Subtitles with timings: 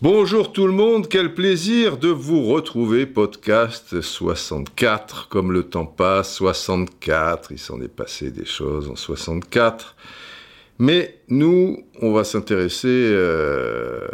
[0.00, 6.34] Bonjour tout le monde, quel plaisir de vous retrouver, podcast 64, comme le temps passe,
[6.34, 9.96] 64, il s'en est passé des choses en 64.
[10.78, 14.06] Mais nous, on va s'intéresser euh,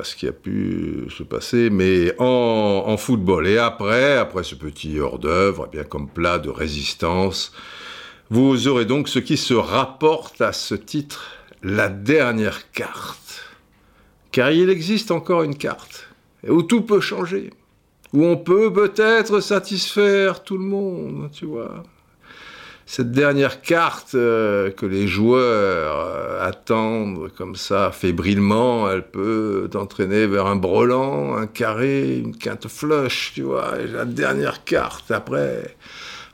[0.00, 3.48] à ce qui a pu se passer, mais en, en football.
[3.48, 7.52] Et après, après ce petit hors-d'œuvre, eh bien comme plat de résistance,
[8.30, 13.44] vous aurez donc ce qui se rapporte à ce titre, la dernière carte.
[14.32, 16.08] Car il existe encore une carte
[16.48, 17.50] où tout peut changer,
[18.12, 21.84] où on peut peut-être satisfaire tout le monde, tu vois.
[22.86, 30.26] Cette dernière carte euh, que les joueurs euh, attendent comme ça, fébrilement, elle peut t'entraîner
[30.26, 33.80] vers un brelan, un carré, une quinte flush, tu vois.
[33.80, 35.76] Et la dernière carte, après,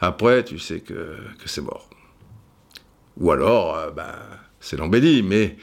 [0.01, 1.90] après, tu sais que, que c'est mort.
[3.19, 4.15] Ou alors, euh, ben,
[4.61, 5.57] c'est l'embellie, mais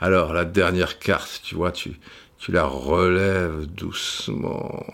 [0.00, 1.92] alors la dernière carte, tu vois, tu,
[2.48, 4.84] la relèves doucement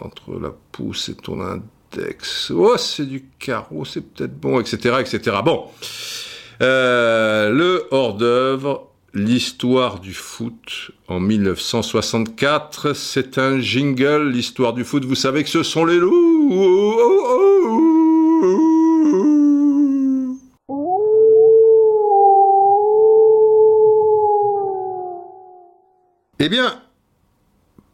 [0.00, 2.50] entre la pouce et ton index.
[2.50, 5.36] Oh, c'est du carreau, c'est peut-être bon, etc., etc.
[5.44, 5.66] Bon,
[6.62, 15.04] Euh, le hors-d'œuvre, l'histoire du foot en 1964, c'est un jingle, l'histoire du foot.
[15.04, 17.00] Vous savez que ce sont les loups.
[26.46, 26.78] Eh bien,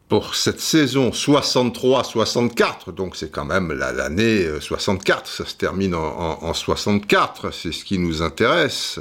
[0.09, 5.95] pour cette saison 63-64, donc c'est quand même la- l'année euh, 64, ça se termine
[5.95, 8.99] en, en- en 64, c'est ce qui nous intéresse.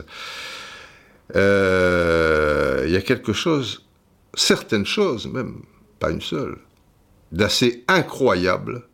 [1.35, 3.85] Euh, Il y a quelque chose,
[4.35, 5.63] certaines choses même,
[5.99, 6.59] pas une seule,
[7.33, 8.85] d'assez incroyable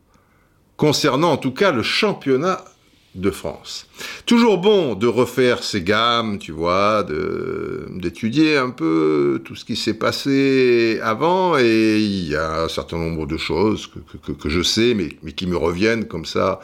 [0.79, 2.65] concernant en tout cas le championnat
[3.17, 3.87] de France.
[4.27, 7.05] Toujours bon de refaire ces gammes, tu vois,
[7.91, 12.99] d'étudier un peu tout ce qui s'est passé avant, et il y a un certain
[12.99, 16.61] nombre de choses que, que- que- je sais, mais, mais qui me reviennent comme ça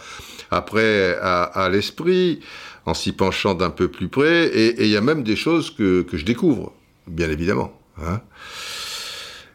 [0.51, 2.41] après à, l'esprit,
[2.85, 6.03] en s'y penchant d'un peu plus près, et il y a même des choses que,
[6.03, 6.73] que je découvre,
[7.07, 7.73] bien évidemment.
[8.03, 8.21] hein.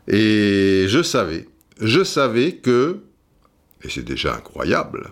[0.08, 1.48] Et je savais,
[1.82, 3.00] je savais que,
[3.84, 5.12] et c'est déjà incroyable,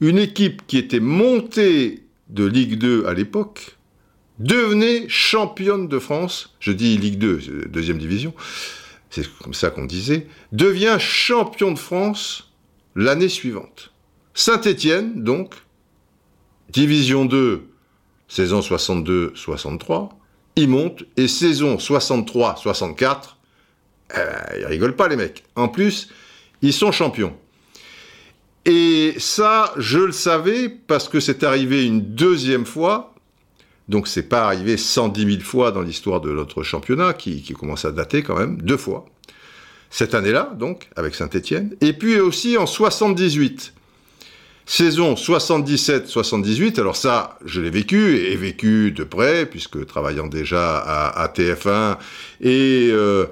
[0.00, 3.76] une équipe qui était montée de Ligue 2 à l'époque
[4.38, 8.34] devenait championne de France, je dis Ligue 2, c'est deuxième division,
[9.10, 12.50] c'est comme ça qu'on disait, devient champion de France
[12.96, 13.92] l'année suivante.
[14.32, 15.54] Saint-Étienne, donc,
[16.70, 17.68] division 2,
[18.28, 20.10] saison 62-63,
[20.56, 23.16] il monte, et saison 63-64,
[24.12, 25.44] eh ben, ils rigolent pas les mecs.
[25.56, 26.08] En plus,
[26.62, 27.36] ils sont champions.
[28.66, 33.14] Et ça, je le savais parce que c'est arrivé une deuxième fois.
[33.88, 37.90] Donc c'est pas arrivé 110 000 fois dans l'histoire de notre championnat, qui, commence à
[37.90, 39.06] dater quand même, deux fois.
[39.90, 41.74] Cette année-là, donc, avec Saint-Étienne.
[41.80, 43.72] Et puis aussi en 78.
[44.66, 51.22] Saison 77-78, alors ça, je l'ai vécu, et vécu de près, puisque travaillant déjà à,
[51.22, 51.96] à TF1,
[52.40, 53.26] et euh,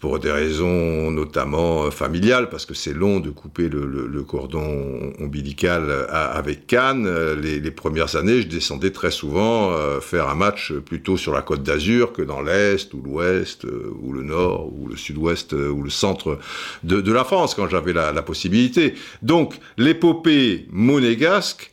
[0.00, 4.22] pour des raisons notamment euh, familiales, parce que c'est long de couper le, le- le
[4.22, 7.06] cordon ombilical à- avec Cannes.
[7.06, 11.32] Euh, Les, les premières années, je descendais très souvent euh, faire un match plutôt sur
[11.34, 15.52] la côte d'Azur que dans l'Est, ou l'Ouest, euh, ou le Nord, ou le Sud-Ouest,
[15.52, 16.38] euh, ou le centre
[16.82, 18.94] de, de la France, quand j'avais la, la possibilité.
[19.22, 21.70] Donc, l'épopée monégasque,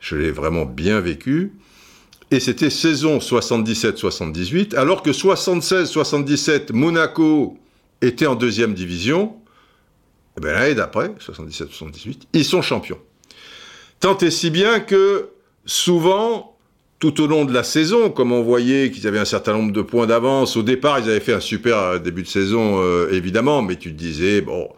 [0.00, 1.52] je l'ai vraiment bien vécu.
[2.30, 7.58] Et c'était saison 77-78, alors que 76-77, Monaco
[8.00, 9.34] était en deuxième division.
[10.36, 12.98] Et bien l'année d'après, 77-78, ils sont champions.
[13.98, 15.30] Tant et si bien que
[15.66, 16.56] souvent,
[17.00, 19.82] tout au long de la saison, comme on voyait qu'ils avaient un certain nombre de
[19.82, 23.62] points d'avance, au départ, ils avaient fait un super euh, début de saison, euh, évidemment,
[23.62, 24.68] mais tu te disais, bon,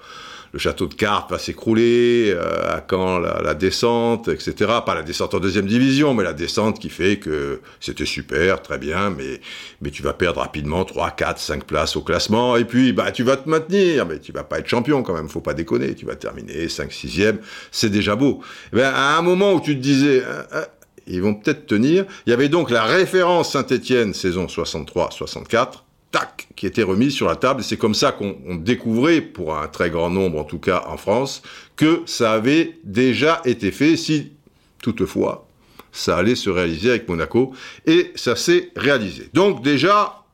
[0.52, 4.54] le château de cartes va s'écrouler, euh, à quand la, descente, etc.
[4.84, 8.78] Pas la descente en deuxième division, mais la descente qui fait que c'était super, très
[8.78, 9.40] bien, mais,
[9.80, 13.22] mais tu vas perdre rapidement 3, 4, 5 places au classement, et puis bah, tu
[13.22, 16.04] vas te maintenir, mais tu vas pas être champion quand même, faut pas déconner, tu
[16.04, 17.38] vas terminer 5, 6e,
[17.70, 18.40] c'est déjà beau.
[18.72, 20.64] Eh ben, à un moment où tu te disais, euh, euh,
[21.06, 25.82] ils vont peut-être tenir, il y avait donc la référence Saint-Étienne saison 63-64,
[26.12, 27.64] tac, qui était remise sur la table.
[27.64, 30.96] C'est comme ça qu'on on découvrait, pour un très grand nombre en tout cas en
[30.96, 31.42] France,
[31.74, 34.32] que ça avait déjà été fait, si
[34.80, 35.48] toutefois
[35.92, 37.52] ça allait se réaliser avec Monaco.
[37.86, 39.28] Et ça s'est réalisé.
[39.34, 40.24] Donc déjà,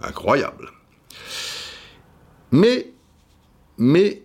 [0.00, 0.70] incroyable.
[2.52, 2.92] Mais,
[3.78, 4.22] mais,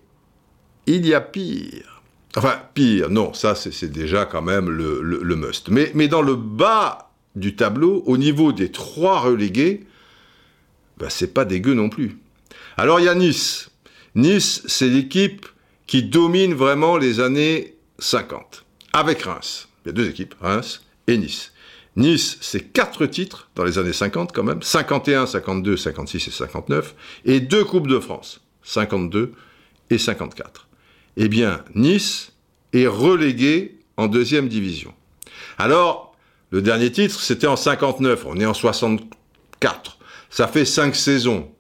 [0.86, 2.02] il y a pire.
[2.36, 5.70] Enfin, pire, non, ça c'est déjà quand même le, must.
[5.70, 9.86] Mais, mais, dans le bas du tableau, au niveau des trois relégués,
[11.02, 12.18] ben, c'est pas dégueu non plus.
[12.78, 13.70] Alors il y a Nice.
[14.16, 15.46] Nice, c'est l'équipe
[15.88, 19.68] qui domine vraiment les années 50, avec Reims.
[19.86, 21.52] Il y a deux équipes, Reims et Nice.
[21.96, 26.96] Nice, c'est quatre titres dans les années 50 quand même, 51, 52, 56 et 59,
[27.26, 29.34] et deux Coupes de France, 52
[29.90, 30.68] et 54
[31.18, 32.34] eh bien, Nice
[32.74, 34.94] est relégué en deuxième division.
[35.58, 36.16] Alors,
[36.52, 39.98] le dernier titre, c'était en 59, on est en 64.
[40.32, 41.52] Ça fait cinq saisons.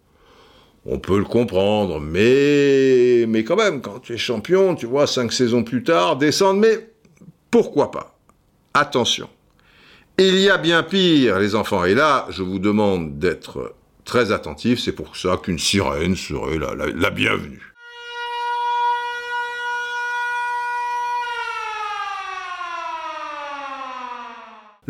[0.88, 5.63] On peut le comprendre, mais, quand même, quand tu es champion, tu vois, cinq saisons
[5.63, 6.89] plus tard, descendre, mais
[7.51, 8.18] pourquoi pas?
[8.73, 9.29] Attention.
[10.18, 11.85] Il y a bien pire, les enfants.
[11.85, 13.75] Et là, je vous demande d'être
[14.06, 14.79] très attentifs.
[14.79, 17.71] C'est pour ça qu'une sirène serait la bienvenue.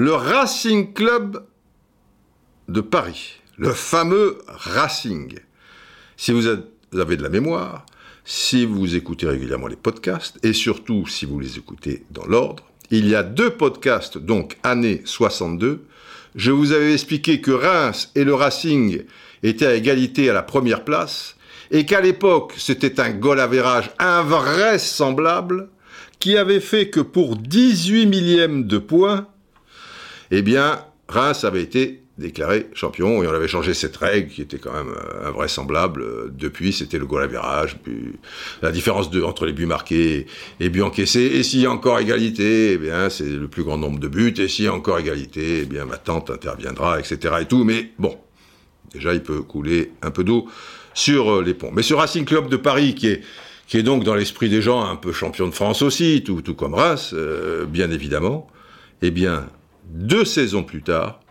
[0.01, 1.45] le Racing Club
[2.69, 5.37] de Paris, le fameux Racing.
[6.17, 7.85] Si vous avez de la mémoire,
[8.25, 13.07] si vous écoutez régulièrement les podcasts, et surtout si vous les écoutez dans l'ordre, il
[13.07, 15.85] y a deux podcasts, donc année 62,
[16.33, 19.03] je vous avais expliqué que Reims et le Racing
[19.43, 21.35] étaient à égalité à la première place,
[21.69, 25.69] et qu'à l'époque, c'était un goal avérage invraisemblable,
[26.17, 29.27] qui avait fait que pour 18 millièmes de points,
[30.31, 34.57] eh bien, Reims avait été déclaré champion et on avait changé cette règle qui était
[34.57, 36.03] quand même euh, invraisemblable.
[36.35, 38.13] Depuis, c'était le goal à virage, puis
[38.61, 40.27] la différence entre les buts marqués
[40.59, 41.31] et buts encaissés.
[41.33, 44.33] Et s'il y a encore égalité, eh bien, c'est le plus grand nombre de buts.
[44.37, 47.35] Et s'il y a encore égalité, eh bien, ma tante interviendra, etc.
[47.41, 47.63] et tout.
[47.63, 48.17] Mais bon,
[48.93, 50.47] déjà, il peut couler un peu d'eau
[50.93, 51.71] sur euh, les ponts.
[51.73, 53.21] Mais ce Racing Club de Paris, qui est,
[53.67, 56.55] qui est donc dans l'esprit des gens un peu champion de France aussi, tout, tout
[56.55, 58.47] comme Reims, euh, bien évidemment,
[59.01, 59.47] eh bien,
[59.89, 61.21] deux saisons plus tard,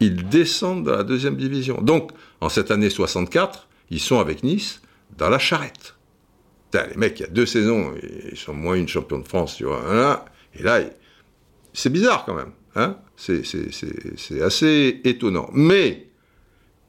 [0.00, 1.80] ils descendent dans la deuxième division.
[1.80, 2.10] Donc,
[2.40, 4.80] en cette année 64, ils sont avec Nice
[5.16, 5.94] dans la charrette.
[6.72, 7.92] les mecs, il y a deux saisons,
[8.30, 10.24] ils sont moins une champion de France, tu vois.
[10.54, 10.80] Et là,
[11.72, 12.52] c'est bizarre quand même.
[12.76, 15.50] Hein c'est assez étonnant.
[15.52, 16.06] Mais,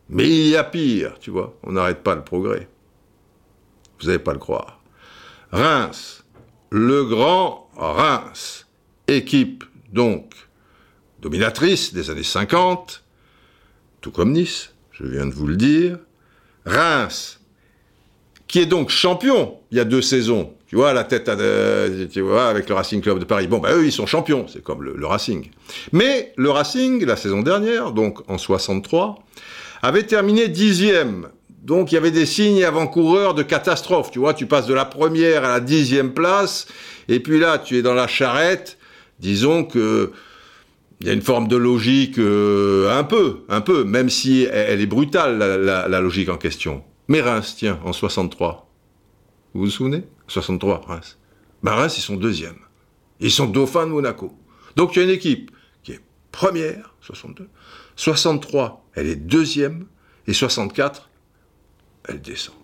[0.09, 1.57] mais il y a pire, tu vois.
[1.63, 2.69] On n'arrête pas le progrès.
[3.99, 4.79] Vous n'allez pas le croire.
[5.51, 6.23] Reims,
[6.69, 8.67] le grand Reims,
[9.07, 10.33] équipe donc
[11.19, 13.00] dominatrice des années 50,
[14.01, 15.97] tout comme Nice, je viens de vous le dire.
[16.65, 17.39] Reims,
[18.47, 20.53] qui est donc champion il y a deux saisons.
[20.67, 21.29] Tu vois, la tête,
[22.19, 23.47] vois, avec le Racing Club de Paris.
[23.47, 25.49] Bon, ben eux, ils sont champions, c'est comme le, Racing.
[25.91, 29.19] Mais le Racing, la saison dernière, donc en 63,
[29.81, 31.27] avait terminé dixième.
[31.63, 34.11] Donc il y avait des signes avant-coureurs de catastrophe.
[34.11, 36.67] Tu vois, tu passes de la première à la dixième place,
[37.07, 38.77] et puis là, tu es dans la charrette.
[39.19, 40.11] Disons que
[41.01, 44.79] il y a une forme de logique euh, un peu, un peu, même si elle,
[44.79, 46.83] est brutale, la, logique en question.
[47.07, 48.69] Mais Reims, tiens, en 63.
[49.53, 50.03] Vous vous souvenez?
[50.27, 51.17] 63, Reims.
[51.63, 52.59] Ben Reims, ils sont deuxièmes.
[53.19, 54.31] Ils sont dauphins de Monaco.
[54.75, 55.51] Donc il y a une équipe
[55.83, 56.01] qui est
[56.31, 57.49] première, 62.
[57.95, 59.87] 63, elle est deuxième.
[60.27, 61.09] Et 64,
[62.07, 62.55] elle descend.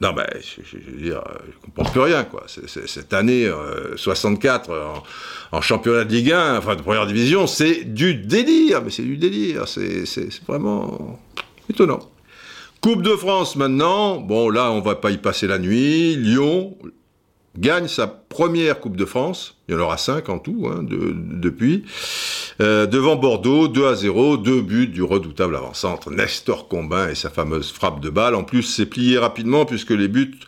[0.00, 2.44] Non, ben, je, veux dire, je comprends plus rien, quoi.
[2.46, 3.50] cette année
[3.96, 4.86] 64 euh,
[5.50, 9.16] en, championnat de Ligue 1, enfin de première division, c'est du délire, mais c'est du
[9.16, 9.66] délire.
[9.66, 10.04] C'est
[10.46, 11.18] vraiment
[11.68, 12.00] étonnant.
[12.80, 14.20] Coupe de France maintenant.
[14.20, 16.14] Bon, là, on va pas y passer la nuit.
[16.14, 16.76] Lyon,
[17.58, 19.56] gagne sa première Coupe de France.
[19.68, 21.84] Il y en aura cinq en tout hein, depuis.
[22.60, 27.30] Euh, devant Bordeaux, 2 à 0, deux buts du redoutable avant-centre Nestor Combin et sa
[27.30, 28.34] fameuse frappe de balle.
[28.34, 30.38] En plus, c'est plié rapidement puisque les buts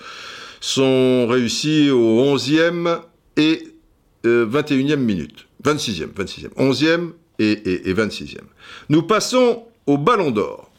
[0.60, 3.00] sont réussis au 11e
[3.36, 3.62] et
[4.24, 5.46] 21e euh, minute.
[5.64, 6.48] 26e, 26e.
[6.56, 8.38] 11e et, et, et 26e.
[8.88, 10.69] Nous passons au Ballon d'Or.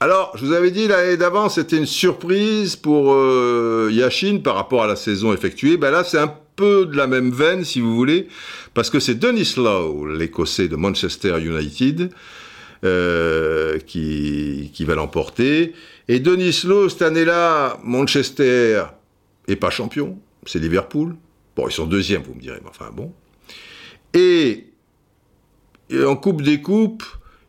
[0.00, 4.82] Alors, je vous avais dit l'année d'avant, c'était une surprise pour euh, Yashin par rapport
[4.82, 5.76] à la saison effectuée.
[5.76, 8.28] Ben là, c'est un peu de la même veine, si vous voulez,
[8.74, 12.10] parce que c'est Denis Lowe, l'Écossais de Manchester United,
[12.84, 15.74] euh, qui, qui va l'emporter.
[16.08, 18.82] Et Denis Lowe, cette année-là, Manchester
[19.46, 21.16] est pas champion, c'est Liverpool.
[21.56, 23.12] Bon, ils sont deuxièmes, vous me direz, mais enfin bon.
[24.12, 24.66] Et,
[25.88, 27.04] et en Coupe des Coupes,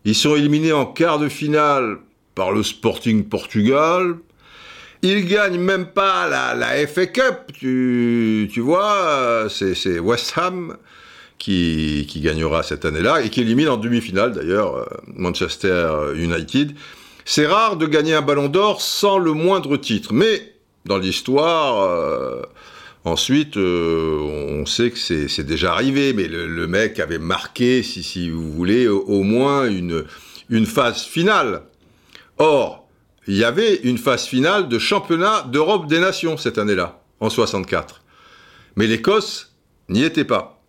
[0.05, 1.97] ils sont éliminés en quart de finale
[2.35, 4.15] par le Sporting Portugal.
[5.01, 10.77] Il gagne même pas la, la FA Cup, tu, tu vois, c'est West Ham
[11.37, 16.73] qui, qui gagnera cette année-là et qui élimine en demi-finale d'ailleurs euh, Manchester United.
[17.23, 20.53] C'est rare de gagner un ballon d'or sans le moindre titre, mais
[20.85, 22.41] dans l'histoire, euh,
[23.05, 28.31] Ensuite, euh, on sait que c'est déjà arrivé, mais le, mec avait marqué, si, si
[28.31, 30.05] vous voulez, au, moins une,
[30.49, 31.61] une phase finale.
[32.37, 32.87] Or,
[33.27, 38.03] il y avait une phase finale de championnat d'Europe des Nations cette année-là, en 64.
[38.75, 39.55] Mais l'Écosse
[39.89, 40.61] n'y était pas.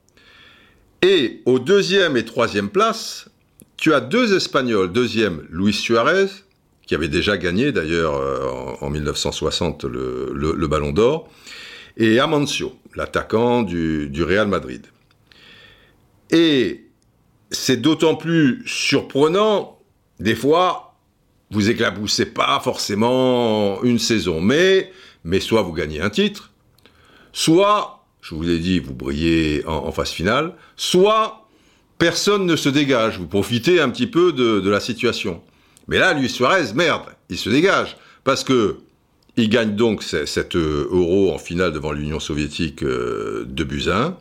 [1.02, 3.28] Et aux deuxième et troisième place,
[3.76, 4.92] tu as deux Espagnols.
[4.92, 6.28] Deuxième, Luis Suarez,
[6.86, 11.28] qui avait déjà gagné d'ailleurs euh, en, 1960 le, Ballon d'Or,
[11.96, 14.86] et Amancio, l'attaquant du, Real Madrid.
[16.30, 16.84] Et
[17.50, 19.78] c'est d'autant plus surprenant,
[20.20, 20.85] des fois,
[21.50, 24.90] vous éclaboussez pas forcément une saison, mais,
[25.24, 26.50] mais soit vous gagnez un titre,
[27.32, 31.46] soit, je vous l'ai dit, vous brillez en phase finale, soit
[31.98, 35.42] personne ne se dégage, vous profitez un petit peu de, la situation.
[35.88, 38.78] Mais là, Luis Suarez, merde, il se dégage, parce que
[39.38, 44.16] il gagne donc cet euh, euro en finale devant l'Union soviétique euh, de Buzyn.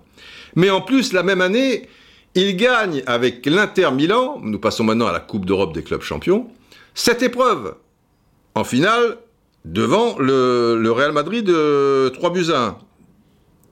[0.57, 1.87] Mais en plus, la même année,
[2.35, 6.49] il gagne avec l'Inter Milan, nous passons maintenant à la Coupe d'Europe des clubs champions,
[6.95, 7.75] cette épreuve
[8.55, 9.17] en finale
[9.65, 12.77] devant le, Real Madrid de 3 buts 1.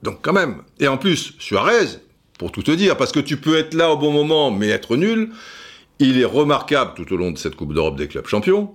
[0.02, 0.62] Donc quand même.
[0.78, 1.86] Et en plus, Suarez,
[2.38, 4.96] pour tout te dire, parce que tu peux être là au bon moment mais être
[4.96, 5.30] nul.
[5.98, 8.72] Il est remarquable tout au long de cette Coupe d'Europe des clubs champions.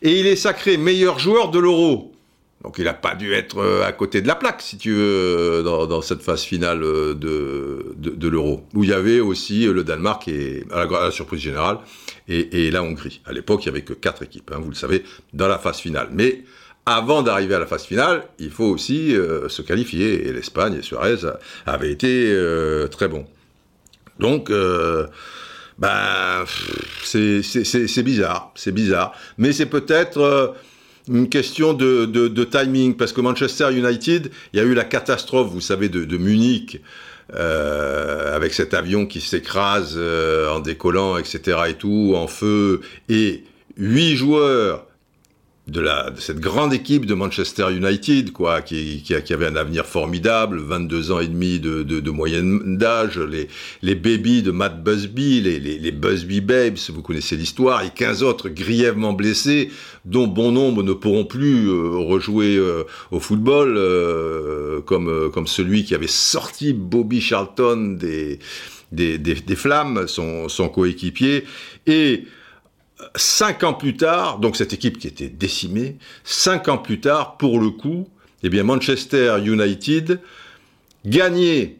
[0.00, 2.12] Et il est sacré meilleur joueur de l'Euro.
[2.62, 5.62] Donc il n'a pas dû être euh, à côté de la plaque, si tu veux,
[5.66, 8.62] euh, dans, cette phase finale euh, de, de, l'Euro.
[8.74, 11.78] Où il y avait aussi le Danemark, et, à, la, surprise générale,
[12.28, 13.20] et, la Hongrie.
[13.26, 15.78] À l'époque, il n'y avait que quatre équipes, hein, vous le savez, dans la phase
[15.78, 16.08] finale.
[16.12, 16.44] Mais
[16.86, 20.26] avant d'arriver à la phase finale, il faut aussi euh, se qualifier.
[20.28, 21.18] Et l'Espagne et Suarez
[21.66, 23.26] avaient été euh, très bons.
[24.18, 25.06] Donc, euh,
[25.78, 26.44] ben,
[27.02, 29.14] c'est bizarre, c'est bizarre.
[29.38, 30.54] Mais c'est peut-être
[31.08, 35.60] une question de, timing, parce que Manchester United, il y a eu la catastrophe, vous
[35.60, 36.80] savez, de, de Munich.
[37.34, 41.58] Avec cet avion qui s'écrase en décollant, etc.
[41.68, 43.44] et tout, en feu, et
[43.76, 44.86] huit joueurs
[45.68, 49.54] de, la, de cette grande équipe de Manchester United, quoi, qui, qui, qui, avait un
[49.54, 53.46] avenir formidable, 22 ans et demi de, de, de moyenne d'âge, les,
[53.80, 58.24] les babies de Matt Busby, les, les, les Busby Babes, vous connaissez l'histoire, et 15
[58.24, 59.70] autres grièvement blessés,
[60.04, 65.84] dont bon nombre ne pourront plus euh, rejouer euh, au football, euh, comme, comme celui
[65.84, 68.40] qui avait sorti Bobby Charlton des,
[68.90, 71.44] des, des, des flammes, son, son coéquipier,
[71.86, 72.24] et
[73.16, 77.60] cinq ans plus tard, donc cette équipe qui était décimée, cinq ans plus tard, pour
[77.60, 78.08] le coup,
[78.42, 80.20] eh bien Manchester United
[81.04, 81.76] gagnait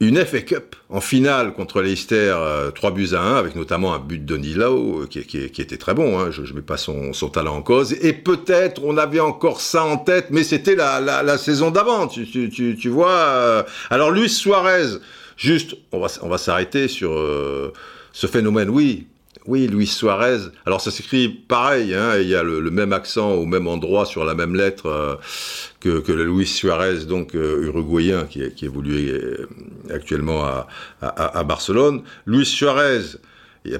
[0.00, 2.32] une FA Cup en finale contre Leicester
[2.74, 5.92] 3 euh, buts à 1, avec notamment un but de Nilo euh, qui, était très
[5.92, 9.60] bon, hein, je ne mets pas son, talent en cause, et peut-être on avait encore
[9.60, 13.10] ça en tête, mais c'était la, saison d'avant, tu, vois.
[13.10, 13.62] Euh.
[13.90, 14.98] alors Luis Suarez,
[15.36, 17.12] juste, on va, on va s'arrêter sur
[18.12, 19.08] ce phénomène, oui,
[19.48, 20.50] oui, Luis Suarez.
[20.66, 24.26] Alors ça s'écrit pareil, hein, il y a le, même accent au même endroit sur
[24.26, 25.16] la même lettre euh,
[25.80, 29.48] que, le Luis Suarez, donc euh, uruguayen, qui, évolue euh,
[29.92, 30.44] actuellement
[31.00, 32.02] à, Barcelone.
[32.26, 33.00] Luis Suarez,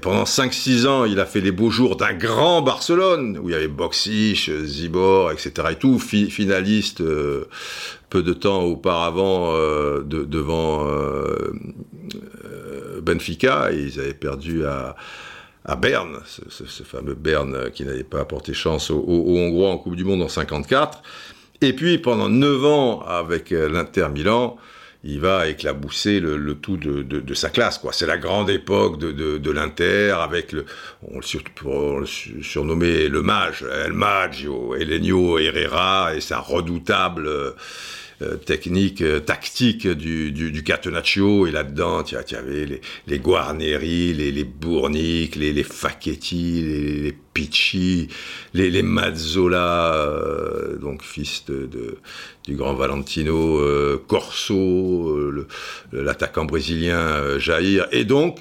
[0.01, 3.55] pendant 5-6 ans, il a fait les beaux jours d'un grand Barcelone, où il y
[3.55, 5.53] avait Boxish, Zibor, etc.
[5.73, 7.03] et tout, finaliste
[8.09, 9.53] peu de temps auparavant
[10.03, 10.87] devant
[13.03, 14.97] Benfica, ils avaient perdu à
[15.69, 20.05] à Berne, ce, fameux Berne qui n'avait pas apporté chance aux, Hongrois en Coupe du
[20.05, 21.03] Monde en 54.
[21.61, 24.57] Et puis pendant 9 ans avec euh, l'Inter Milan,
[25.05, 27.79] il va éclabousser le, tout de, sa classe.
[27.79, 27.93] quoi.
[27.93, 30.65] C'est la grande époque de, l'Inter avec le,
[31.03, 32.07] on le,
[32.43, 37.29] surnommait le mage, El Maggio, Elenio Herrera et sa redoutable
[38.21, 44.33] euh, technique, euh, tactique du, du, Catenaccio, et là-dedans, tu avais les, les Guarneri, les,
[44.33, 48.09] les Bournic, les, les Facchetti, les, les Picci,
[48.55, 51.99] les, les Mazzola, euh, donc fils de,
[52.45, 53.63] du grand Valentino
[54.09, 55.17] Corso,
[55.93, 58.41] l'attaquant brésilien Jair, et donc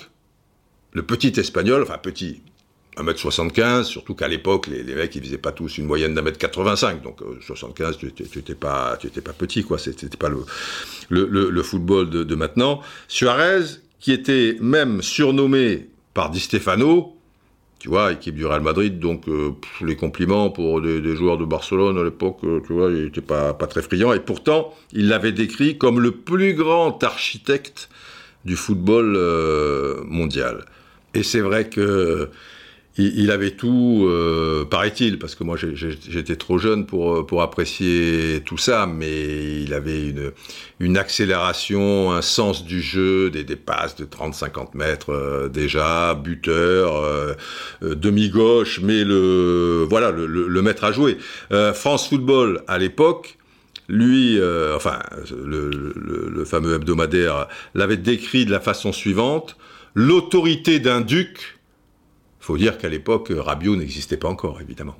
[0.93, 2.41] le petit espagnol, enfin petit,
[2.97, 7.01] 1m75, surtout qu'à l'époque, les, mecs, ils faisaient pas tous une moyenne d'un mètre 85,
[7.01, 8.97] donc 75, euh, tu, tu, pas,
[9.37, 10.29] petit, quoi, c'était pas
[11.09, 12.81] le, football de, maintenant.
[13.07, 13.63] Suarez,
[13.99, 17.15] qui était même surnommé par Di Stefano,
[17.79, 19.51] tu vois, équipe du Real Madrid, donc euh,
[19.81, 23.53] les compliments pour des, joueurs de Barcelone à l'époque, euh, tu vois, il n'était pas
[23.53, 27.89] très friand, et pourtant, il l'avait décrit comme le plus grand architecte
[28.45, 29.17] du football
[30.05, 30.65] mondial.
[31.13, 32.29] Et c'est vrai que
[32.97, 38.57] il, avait tout, euh, paraît-il, parce que moi j'étais trop jeune pour, pour apprécier tout
[38.57, 40.31] ça, mais il avait une,
[40.79, 46.95] une accélération, un sens du jeu, des, des passes de 30-50 mètres euh, déjà, buteur,
[46.95, 47.35] euh,
[47.81, 51.17] demi-gauche, mais le, voilà, le, le, maître à jouer.
[51.75, 53.37] France Football, à l'époque,
[53.89, 54.39] lui,
[54.75, 54.99] enfin,
[55.31, 59.55] le, le, fameux hebdomadaire l'avait décrit de la façon suivante
[59.95, 61.56] l'autorité d'un duc
[62.47, 64.95] faut dire qu'à l'époque, Rabiot n'existait pas encore, évidemment.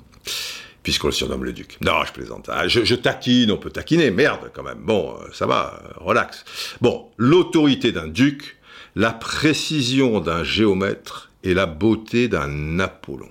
[0.82, 1.78] Puisqu'on le surnomme le duc.
[1.80, 2.50] Non, je plaisante.
[2.52, 4.10] Ah, je, taquine, on peut taquiner.
[4.10, 4.80] Merde, quand même.
[4.80, 6.44] Bon, euh, ça va, euh, relax.
[6.82, 8.58] Bon, l'autorité d'un duc,
[8.96, 13.30] la précision d'un géomètre et la beauté d'un Apollon.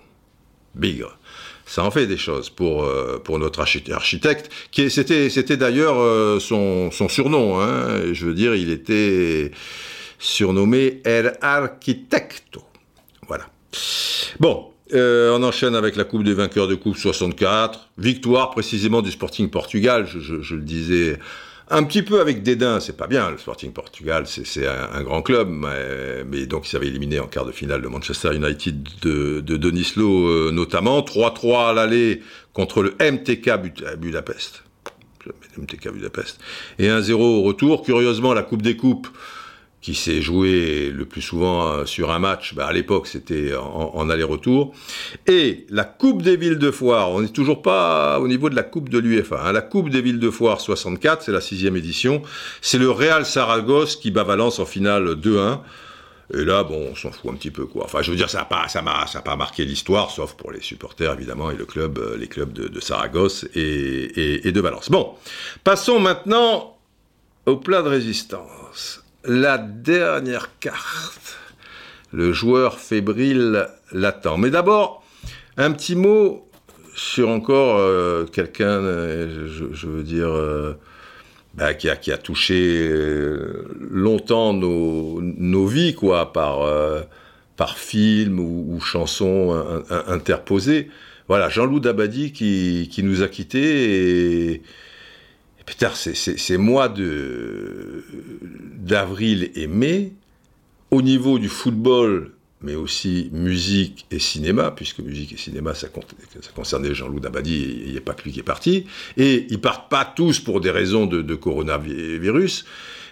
[0.74, 1.18] Bigre
[1.70, 6.90] ça en fait des choses pour, euh, pour notre architecte, qui c'était, c'était d'ailleurs son,
[7.10, 7.60] surnom.
[7.60, 8.14] Hein.
[8.14, 9.52] Je veux dire, il était
[10.18, 12.64] surnommé El Arquitecto.
[13.28, 13.50] Voilà.
[14.40, 17.90] Bon, euh, on enchaîne avec la Coupe des vainqueurs de Coupe 64.
[17.98, 21.18] Victoire précisément du Sporting Portugal, je, le disais
[21.70, 25.50] un petit peu avec dédain, c'est pas bien, le Sporting Portugal, c'est un, grand club,
[25.50, 30.52] mais, donc il s'avait éliminé en quart de finale de Manchester United de, de euh,
[30.52, 32.22] notamment, 3-3 à l'aller
[32.54, 33.52] contre le MTK
[33.98, 34.64] Budapest.
[35.58, 36.40] MTK Budapest.
[36.80, 37.84] Et 1-0 au retour.
[37.84, 39.08] Curieusement, la Coupe des Coupes,
[39.88, 44.10] qui s'est joué le plus souvent euh, sur un match, bah à l'époque c'était en,
[44.10, 44.74] aller-retour.
[45.28, 48.64] Et la Coupe des villes de foire, on n'est toujours pas au niveau de la
[48.64, 49.42] Coupe de l'UEFA.
[49.46, 49.54] Hein.
[49.54, 52.22] La Coupe des villes de foire 64, c'est la sixième édition.
[52.60, 55.60] C'est le Real Saragosse qui bat Valence en finale 2-1.
[56.34, 57.66] Et là, bon, on s'en fout un petit peu.
[57.80, 61.14] Enfin, je veux dire, ça n'a pas, ça pas marqué l'histoire, sauf pour les supporters,
[61.14, 64.90] évidemment, et le club, euh, les clubs de, Saragosse et de Valence.
[64.90, 65.14] Bon,
[65.64, 66.78] passons maintenant
[67.46, 71.38] au plat de résistance la dernière carte.
[72.14, 74.38] Le joueur fébrile l'attend.
[74.38, 75.04] Mais d'abord,
[75.58, 76.50] un petit mot
[76.96, 80.74] sur encore euh, quelqu'un, euh, je, veux dire, euh,
[81.54, 82.90] bah, qui, a, touché
[83.92, 86.66] longtemps nos, vies, quoi, par,
[87.56, 90.90] par film ou, chanson interposée.
[91.28, 94.62] Voilà, Jean-Loup Dabadi qui, qui, nous a quittés et
[95.68, 96.92] Putain, ces mois
[98.78, 100.14] d'avril et mai,
[100.92, 105.90] au niveau du football, mais aussi musique et cinéma, puisque musique et cinéma, ça,
[106.56, 108.86] concernait Jean-Loup Dabadi, il n'y a pas que lui qui est parti,
[109.18, 112.64] et ils partent pas tous pour des raisons de, coronavirus,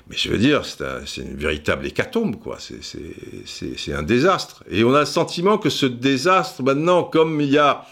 [0.10, 2.58] mais je veux dire, c'est une véritable hécatombe, quoi.
[2.60, 4.64] C'est un désastre.
[4.72, 7.86] Et on a le sentiment que ce désastre, maintenant, comme il y a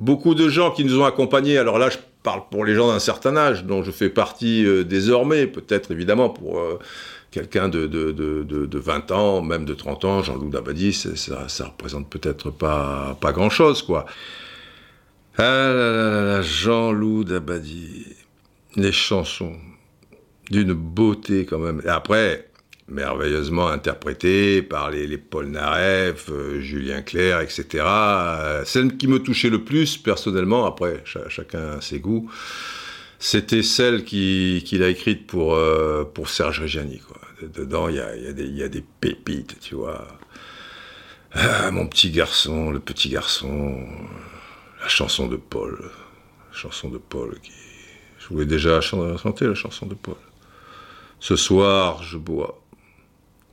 [0.00, 2.98] beaucoup de gens qui nous ont accompagnés, alors là, je parle pour les gens d'un
[2.98, 6.80] certain âge, dont je fais partie euh, désormais, peut-être évidemment pour euh,
[7.30, 12.10] quelqu'un de, de, de, 20 ans, même de 30 ans, Jean-Loup Dabadi, ça, ça représente
[12.10, 14.06] peut-être pas, pas grand-chose, quoi.
[15.38, 18.06] Ah là là, Jean-Loup Dabadi,
[18.74, 19.54] les chansons,
[20.50, 21.80] d'une beauté quand même.
[21.84, 22.48] Et après,
[22.88, 27.84] merveilleusement interprété par les, Paul Naref, euh, Julien Clerc, etc.
[27.84, 32.30] Euh, celle qui me touchait le plus, personnellement, après, chacun a ses goûts,
[33.18, 37.00] c'était celle qu'il qui a écrite pour, euh, Serge Reggiani.
[37.42, 40.06] Dedans, il y a, des pépites, tu vois.
[41.32, 43.78] Ah, mon petit garçon, le petit garçon,
[44.80, 45.78] la chanson de Paul.
[46.50, 47.36] La chanson de Paul.
[48.18, 50.16] Je voulais déjà chanter la chanson de Paul.
[51.20, 52.65] Ce soir, je bois.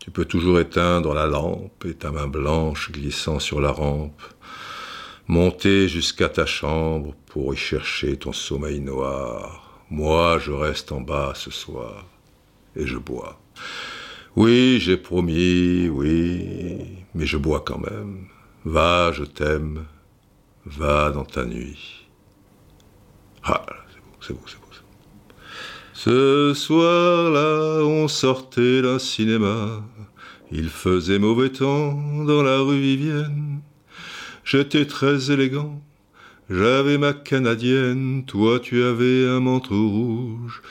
[0.04, 4.22] Tu peux toujours éteindre la lampe et ta main blanche glissant sur la rampe,
[5.28, 9.82] monter jusqu'à ta chambre pour y chercher ton sommeil noir.
[9.90, 12.06] Moi, je reste en bas ce soir
[12.76, 13.40] et je bois.
[14.36, 18.28] Oui, j'ai promis, oui, mais je bois quand même.
[18.66, 19.86] Va, je t'aime,
[20.66, 22.10] va dans ta nuit.
[23.42, 24.64] Ah, c'est beau, c'est beau, c'est beau.
[25.94, 29.82] Ce soir-là, on sortait d'un cinéma.
[30.56, 33.62] Il faisait mauvais temps dans la rue Vivienne.
[34.46, 35.82] J'étais très élégant,
[36.48, 40.62] j'avais ma canadienne, toi tu avais un manteau rouge,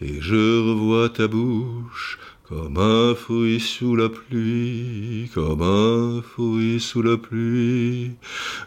[0.00, 7.02] et je revois ta bouche comme un fruit sous la pluie, comme un fruit sous
[7.02, 8.12] la pluie.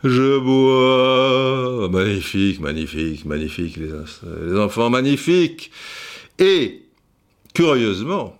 [0.03, 3.91] Je bois, magnifique, magnifique, magnifique, les,
[4.47, 5.71] les enfants magnifiques.
[6.37, 6.81] Et,
[7.53, 8.37] curieusement,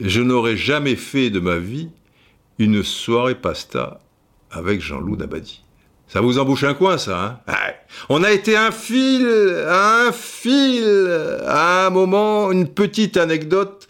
[0.00, 1.88] je n'aurais jamais fait de ma vie
[2.58, 4.00] une soirée pasta
[4.50, 5.62] avec Jean-Loup Dabadi.
[6.08, 7.72] Ça vous embouche un coin, ça, hein?
[8.08, 9.26] On a été un fil,
[9.66, 10.84] un fil,
[11.46, 13.88] à un moment, une petite anecdote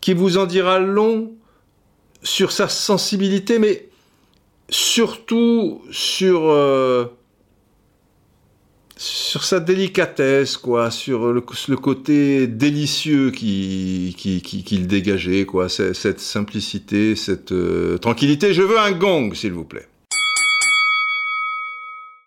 [0.00, 1.32] qui vous en dira long
[2.22, 3.88] sur sa sensibilité, mais
[4.68, 7.06] surtout sur euh,
[8.98, 17.52] sur sa délicatesse, quoi, sur le, côté délicieux qu'il qui, dégageait, quoi, cette simplicité, cette
[17.52, 18.52] euh, tranquillité.
[18.52, 19.86] Je veux un gong, s'il vous plaît.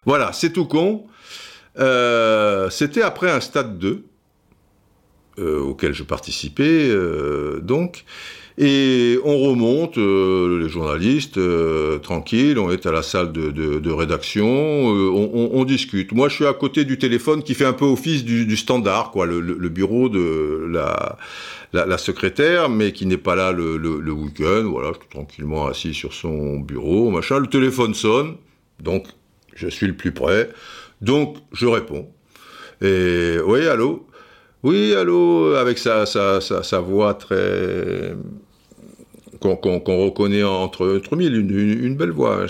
[0.05, 1.05] Voilà, c'est tout con.
[1.77, 4.05] Euh, c'était après un stade 2,
[5.39, 6.89] euh, auquel je participais,
[7.62, 8.05] donc.
[8.63, 14.45] Et on remonte, euh, les journalistes, euh, tranquilles, on est à la salle de, rédaction,
[14.45, 16.12] euh, on, discute.
[16.12, 19.26] Moi, je suis à côté du téléphone qui fait un peu office du, standard, quoi,
[19.26, 24.69] le, bureau de la, secrétaire, mais qui n'est pas là le, week-end.
[24.69, 27.39] Voilà, je suis tranquillement assis sur son bureau, machin.
[27.39, 28.36] Le téléphone sonne,
[28.80, 29.08] donc
[29.56, 30.52] je suis le plus près.
[31.02, 32.10] Donc, je réponds.
[32.84, 34.06] Et oui, allô?
[34.62, 36.06] Oui, allô, avec sa,
[36.80, 38.13] voix très.
[39.41, 42.45] Qu'on reconnaît entre, mille, une, belle voix.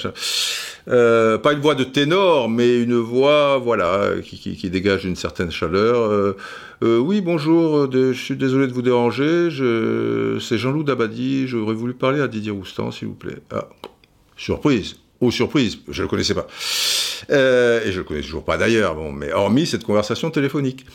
[0.87, 6.11] Euh, pas une voix de ténor, mais une voix, voilà, qui, dégage une certaine chaleur.
[6.11, 6.35] Euh,
[6.83, 9.49] euh, oui, bonjour, je suis désolé de vous déranger.
[10.41, 13.37] C'est Jean-Loup Dabadi, j'aurais voulu parler à Didier Roustan, s'il vous plaît.
[13.51, 13.69] Ah,
[14.35, 14.97] surprise.
[15.21, 16.47] Oh, surprise, je ne le connaissais pas.
[17.29, 17.33] et
[17.85, 20.85] je ne le connais toujours pas d'ailleurs, mais hormis cette conversation téléphonique.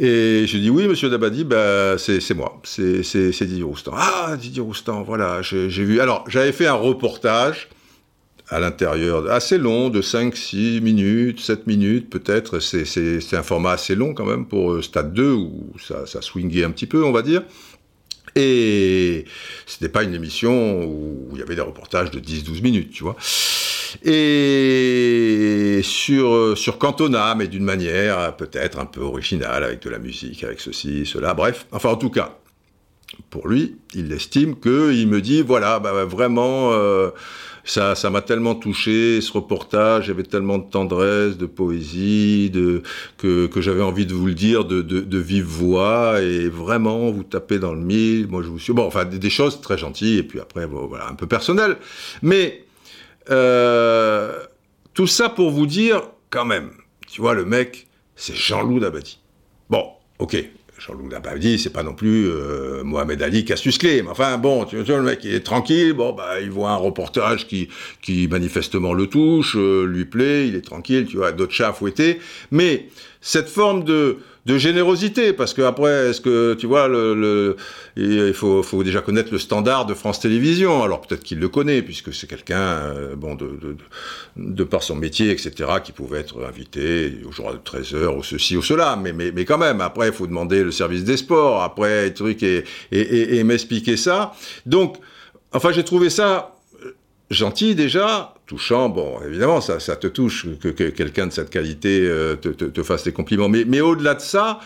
[0.00, 3.92] Et je dis oui, monsieur Dabadi, bah, c'est moi, c'est Didier Roustan.
[3.96, 6.00] Ah, Didier Roustan, voilà, j'ai vu.
[6.00, 7.68] Alors, j'avais fait un reportage
[8.48, 12.60] à l'intérieur, assez long, de 5, 6 minutes, 7 minutes peut-être.
[12.60, 16.64] C'est un format assez long quand même pour euh, Stade 2, où ça, ça swingait
[16.64, 17.42] un petit peu, on va dire.
[18.36, 19.24] Et
[19.66, 23.16] c'était pas une émission où il y avait des reportages de 10-12 minutes, tu vois.
[24.04, 30.44] Et sur, sur Cantona, mais d'une manière peut-être un peu originale, avec de la musique,
[30.44, 31.66] avec ceci, cela, bref.
[31.72, 32.38] Enfin, en tout cas,
[33.30, 37.10] pour lui, il estime qu'il me dit, voilà, bah, vraiment, euh,
[37.64, 42.50] ça, ça m'a tellement touché, ce reportage, il y avait tellement de tendresse, de poésie,
[42.50, 42.82] de,
[43.18, 47.10] que, que j'avais envie de vous le dire de, de, de, vive voix, et vraiment,
[47.10, 48.72] vous tapez dans le mille, moi je vous suis...
[48.72, 51.76] Bon, enfin, des, choses très gentilles, et puis après, voilà, un peu personnelles.
[52.22, 52.64] Mais,
[53.30, 54.44] euh,
[54.94, 56.70] tout ça pour vous dire, quand même,
[57.06, 57.86] tu vois, le mec,
[58.16, 59.20] c'est Jean-Loup Dabadi.
[59.70, 59.84] Bon,
[60.18, 60.36] ok,
[60.78, 64.02] Jean-Luc Dabadi, c'est pas non plus euh, Mohamed Ali Cassius Clay.
[64.02, 65.92] Mais enfin, bon, tu vois, le mec, il est tranquille.
[65.92, 67.68] Bon, bah, il voit un reportage qui,
[68.00, 72.20] qui manifestement le touche, euh, lui plaît, il est tranquille, tu vois, d'autres chats fouettés.
[72.50, 72.88] Mais
[73.20, 77.54] cette forme de, de générosité, parce que après, est-ce que tu vois, le,
[77.96, 80.82] il faut, faut, déjà connaître le standard de France Télévisions.
[80.82, 83.76] Alors peut-être qu'il le connaît, puisque c'est quelqu'un, euh, bon, de, de,
[84.38, 85.52] de, par son métier, etc.,
[85.84, 88.96] qui pouvait être invité au jour de 13 heures, ou ceci ou cela.
[88.96, 92.42] Mais, mais, mais quand même, après, il faut demander le service des sports, après, truc
[92.42, 94.32] et, et, et, et m'expliquer ça.
[94.64, 94.96] Donc,
[95.52, 96.57] enfin, j'ai trouvé ça
[97.30, 102.36] gentil déjà, touchant, bon, évidemment, ça, ça te touche que, quelqu'un de cette qualité euh,
[102.36, 103.48] te, te, fasse des compliments.
[103.48, 104.60] Mais, mais au-delà de ça,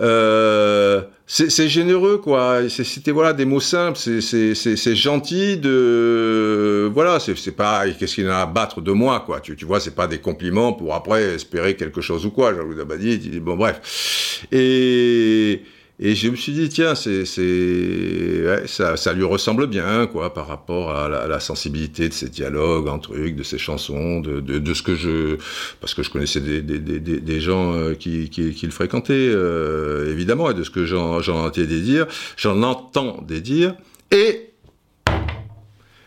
[0.00, 2.68] euh, c'est généreux, quoi.
[2.68, 8.46] C'était voilà des mots simples, c'est gentil de voilà, c'est pas qu'est-ce qu'il a à
[8.46, 9.40] battre de moi, quoi.
[9.40, 12.54] Tu, tu vois, c'est pas des compliments pour après espérer quelque chose ou quoi.
[12.54, 14.46] Jean-Louis Dabadi, bon bref.
[14.50, 15.62] Et
[15.98, 20.48] et je me suis dit, tiens, c'est, ouais, ça, ça, lui ressemble bien, quoi, par
[20.48, 24.96] rapport à la, sensibilité de ses dialogues, truc, de ses chansons, de, de, ce que
[24.96, 25.36] je.
[25.80, 30.10] Parce que je connaissais des, des, des, des gens euh, qui, qui, le fréquentaient, euh,
[30.10, 33.74] évidemment, et de ce que j'en, j'en entendais dire, j'en entendais dire.
[34.10, 34.50] Et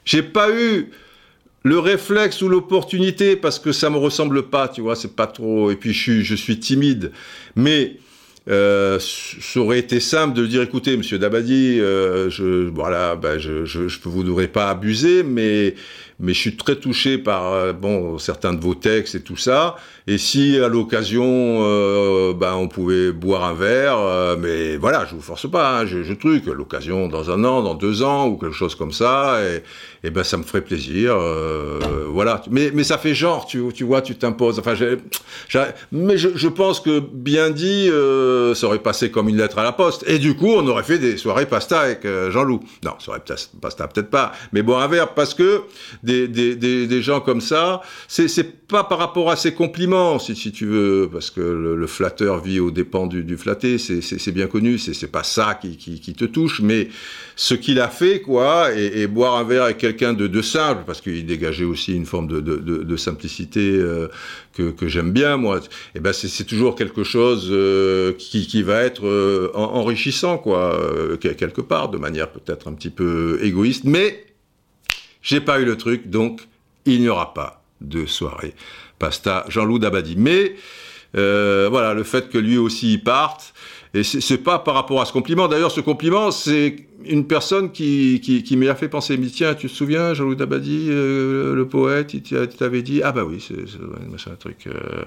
[0.04, 0.90] j'ai pas eu
[1.64, 5.72] le réflexe ou l'opportunité parce que ça me ressemble pas, tu vois, c'est pas trop.
[5.72, 7.12] Et puis je suis, je suis timide.
[7.56, 7.98] Mais
[8.48, 13.66] euh, ça aurait été simple de dire écoutez, monsieur Dabadi, euh, je, voilà, ben je,
[13.66, 15.74] je, je vous n'aurez pas abusé, mais
[16.20, 19.76] mais je suis très touché par euh, bon certains de vos textes et tout ça.
[20.08, 25.16] Et si à l'occasion, euh, ben on pouvait boire un verre, euh, mais voilà, je
[25.16, 28.38] vous force pas, hein, je, je truc, l'occasion dans un an, dans deux ans ou
[28.38, 29.64] quelque chose comme ça, et,
[30.06, 32.44] et ben ça me ferait plaisir, euh, voilà.
[32.52, 34.60] Mais mais ça fait genre, tu tu vois, tu t'imposes.
[34.60, 34.98] Enfin, j'ai,
[35.92, 39.64] mais je, je, pense que bien dit, euh, ça aurait passé comme une lettre à
[39.64, 40.04] la poste.
[40.08, 42.60] Et du coup, on aurait fait des soirées pasta avec Jean-Loup.
[42.84, 43.22] Non, soirée
[43.60, 45.64] pasta peut-être pas, mais boire un verre parce que
[46.04, 50.66] des, des, des, gens comme ça, c'est pas par rapport à ses compliments, si, tu
[50.66, 55.24] veux, parce que le, flatteur vit aux dépens du, flatté, c'est bien connu, c'est pas
[55.24, 56.90] ça qui, te touche, mais
[57.36, 61.26] ce qu'il a fait, quoi, et, boire un verre avec quelqu'un de, simple, parce qu'il
[61.26, 64.08] dégageait aussi une forme de, simplicité euh,
[64.54, 65.62] que, j'aime bien, moi, et
[65.96, 70.80] eh ben c'est toujours quelque chose euh, qui, qui, va être euh, enrichissant, quoi,
[71.20, 74.26] quelque part, de manière peut-être un petit peu égoïste, mais
[75.22, 76.48] j'ai pas eu le truc, donc
[76.86, 78.54] il n'y aura pas de soirée
[79.00, 80.16] pasta Jean-Loup Dabadi.
[80.18, 80.56] Mais
[81.16, 83.54] euh, voilà, le fait que lui aussi y parte,
[83.94, 85.48] et c'est pas par rapport à ce compliment.
[85.48, 89.16] D'ailleurs, ce compliment, c'est une personne qui, qui, qui m'y a fait penser.
[89.18, 93.24] Mais tiens, tu te souviens, Jean-Louis Dabadi, euh, le poète, il t'avait dit, ah bah
[93.24, 94.68] oui, c'est un truc.
[94.68, 95.06] Euh.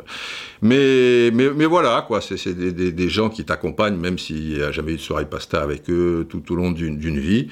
[0.63, 4.73] Mais, mais, mais voilà, quoi, c'est des, des, gens qui t'accompagnent, même s'il n'y a
[4.73, 7.49] jamais eu de soirée pasta avec eux tout au long d'une vie.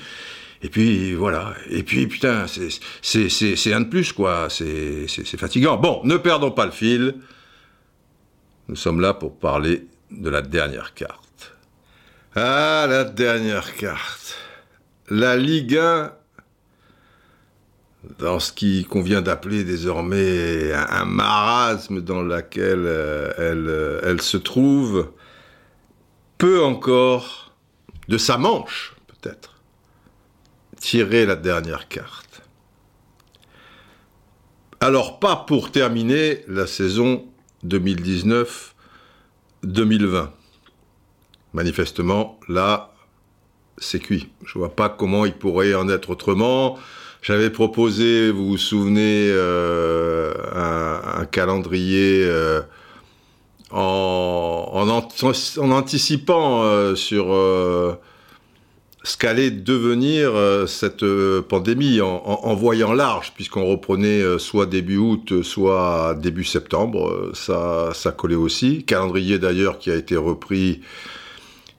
[0.62, 1.54] Et puis voilà.
[1.70, 4.48] Et puis putain, c'est un de plus quoi.
[4.50, 5.76] C'est fatigant.
[5.76, 7.16] Bon, ne perdons pas le fil.
[8.68, 11.52] Nous sommes là pour parler de la dernière carte.
[12.34, 14.36] Ah, la dernière carte.
[15.08, 16.12] La Ligue 1,
[18.18, 24.36] dans ce qui convient d'appeler désormais un, marasme dans lequel euh, elle, euh, elle se
[24.36, 25.12] trouve,
[26.38, 27.54] peut encore,
[28.08, 29.55] de sa manche peut-être,
[30.86, 32.42] tirer la dernière carte.
[34.78, 37.24] Alors pas pour terminer la saison
[37.66, 40.28] 2019-2020
[41.54, 42.94] manifestement, là,
[43.78, 44.28] c'est cuit.
[44.44, 46.78] Je vois pas comment il pourrait en être autrement.
[47.20, 52.62] J'avais proposé, vous vous souvenez, euh, un, calendrier euh,
[53.72, 57.34] en, en, anticipant euh, sur
[59.08, 60.32] ce qu'allait devenir
[60.68, 61.04] cette
[61.48, 67.30] pandémie, en, voyant large, puisqu'on reprenait soit début août, soit début septembre.
[67.32, 68.84] ça, ça collait aussi.
[68.84, 70.80] Calendrier d'ailleurs qui a été repris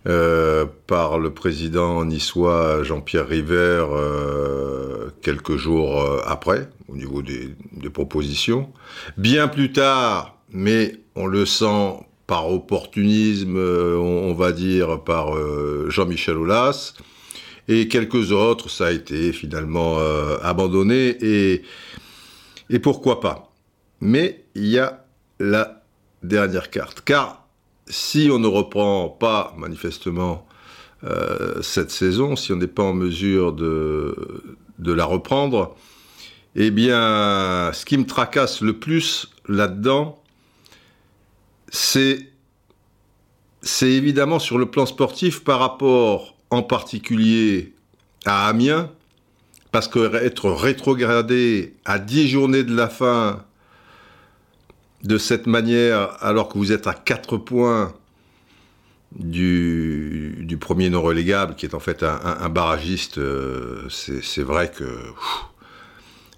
[0.08, 7.50] euh, par le président niçois Jean-Pierre River euh, quelques jours euh, après, au niveau des,
[7.90, 8.72] propositions.
[9.18, 15.34] Bien plus tard, mais on le sent par opportunisme, on, va dire par
[15.90, 16.94] Jean-Michel Aulas,
[17.68, 19.98] et quelques autres, ça a été finalement
[20.42, 23.54] abandonné, et, pourquoi pas.
[24.00, 25.06] Mais il y a
[25.40, 25.84] la
[26.24, 27.48] dernière carte, car
[27.88, 30.48] si on ne reprend pas manifestement
[31.04, 34.16] euh, cette saison, si on n'est pas en mesure de,
[34.80, 35.76] de, la reprendre,
[36.56, 40.22] eh bien, ce qui me tracasse le plus là-dedans,
[41.70, 42.32] c'est
[43.82, 47.74] évidemment sur le plan sportif par rapport en particulier
[48.26, 48.90] à Amiens,
[49.72, 53.44] parce qu'être rétrogradé à 10 journées de la fin
[55.04, 57.94] de cette manière, alors que vous êtes à 4 points
[59.16, 64.84] du, premier non relégable, qui est en fait un, barragiste, euh, c'est vrai que,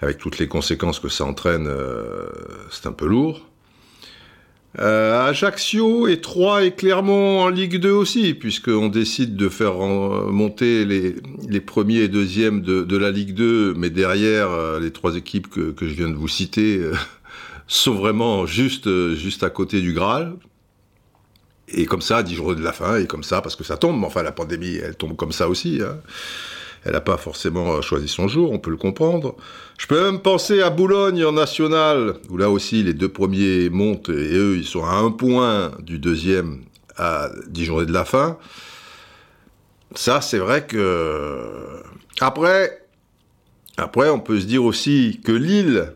[0.01, 2.27] avec toutes les conséquences que ça entraîne, euh,
[2.71, 3.48] c'est un peu lourd.
[4.77, 10.85] Euh, Ajaccio et Troyes et Clermont en Ligue 2 aussi, puisqu'on décide de faire monter
[10.85, 15.93] les, premiers et deuxièmes de, la Ligue 2, mais derrière les trois équipes que, je
[15.93, 16.81] viens de vous citer
[17.69, 20.35] sont vraiment juste, euh, juste à côté du Graal.
[21.69, 24.03] Et comme ça, 10 jours de la fin, et comme ça, parce que ça tombe.
[24.03, 25.79] Enfin, la pandémie, elle tombe comme ça aussi.
[25.83, 25.97] Hein.
[26.85, 29.35] Elle n'a pas forcément euh, choisi son jour, on peut le comprendre.
[29.77, 34.09] Je peux même penser à Boulogne en national, où là aussi les deux premiers montent,
[34.09, 36.61] et eux, ils sont à un point du deuxième
[36.97, 38.37] à 10 journées de la fin.
[39.95, 41.81] Ça, c'est vrai que...
[42.21, 42.85] Après,
[43.77, 45.93] après, on peut se dire aussi que Lille,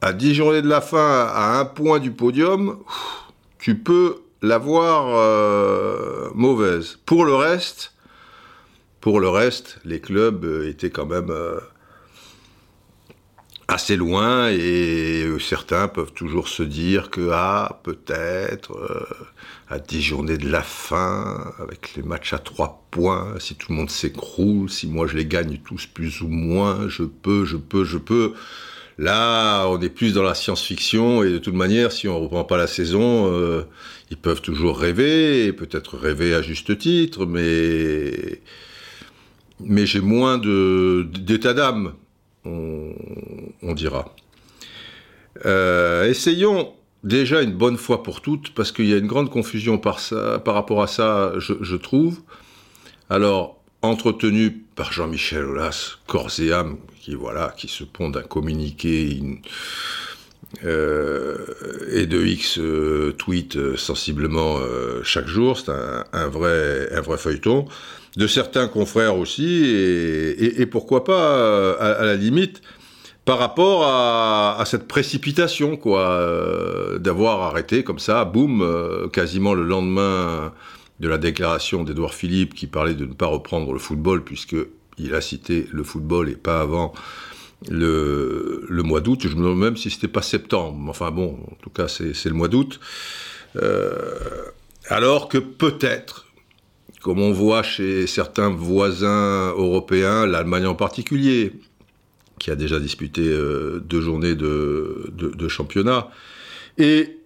[0.00, 2.78] à 10 journées de la fin, à un point du podium,
[3.58, 6.98] tu peux l'avoir euh, mauvaise.
[7.06, 7.93] Pour le reste,
[9.04, 11.60] pour le reste, les clubs euh, étaient quand même euh,
[13.68, 18.72] assez loin et certains peuvent toujours se dire que ah peut-être
[19.68, 23.76] à 10 journées de la fin avec les matchs à 3 points si tout le
[23.76, 27.84] monde s'écroule si moi je les gagne tous plus ou moins je peux je peux
[27.84, 28.32] je peux.
[28.96, 32.56] Là, on est plus dans la science-fiction et de toute manière, si on reprend pas
[32.56, 33.64] la saison, euh,
[34.10, 38.40] ils peuvent toujours rêver, peut-être rêver à juste titre, mais
[39.60, 41.94] mais j'ai moins d'état d'âme,
[42.44, 44.14] on, dira.
[45.46, 49.78] Euh, essayons déjà une bonne fois pour toutes, parce qu'il y a une grande confusion
[49.78, 49.98] par,
[50.46, 52.20] rapport à ça, je, trouve.
[53.10, 59.20] Alors, entretenu par Jean-Michel Aulas, corps et âme, qui voilà, qui se pond d'un communiqué
[60.64, 61.36] euh,
[61.90, 64.58] et de X euh, tweets euh, sensiblement
[65.02, 65.58] chaque jour.
[65.58, 65.72] C'est
[66.12, 66.88] un vrai
[67.18, 67.66] feuilleton.
[68.16, 72.62] De certains confrères aussi, et, pourquoi pas, à, la limite,
[73.24, 80.52] par rapport à, cette précipitation, quoi, d'avoir arrêté comme ça, boum, quasiment le lendemain
[81.00, 84.56] de la déclaration d'Edouard Philippe qui parlait de ne pas reprendre le football puisque
[84.98, 86.92] il a cité le football et pas avant
[87.68, 89.20] le, le mois d'août.
[89.22, 90.88] Je me demande même si c'était pas septembre.
[90.88, 92.78] Enfin bon, en tout cas, c'est le mois d'août.
[93.56, 94.44] Euh,
[94.88, 96.26] alors que peut-être,
[97.04, 101.52] comme on voit chez certains voisins européens, l'Allemagne en particulier,
[102.38, 106.08] qui a déjà disputé euh, deux journées de, championnat,
[106.78, 107.18] et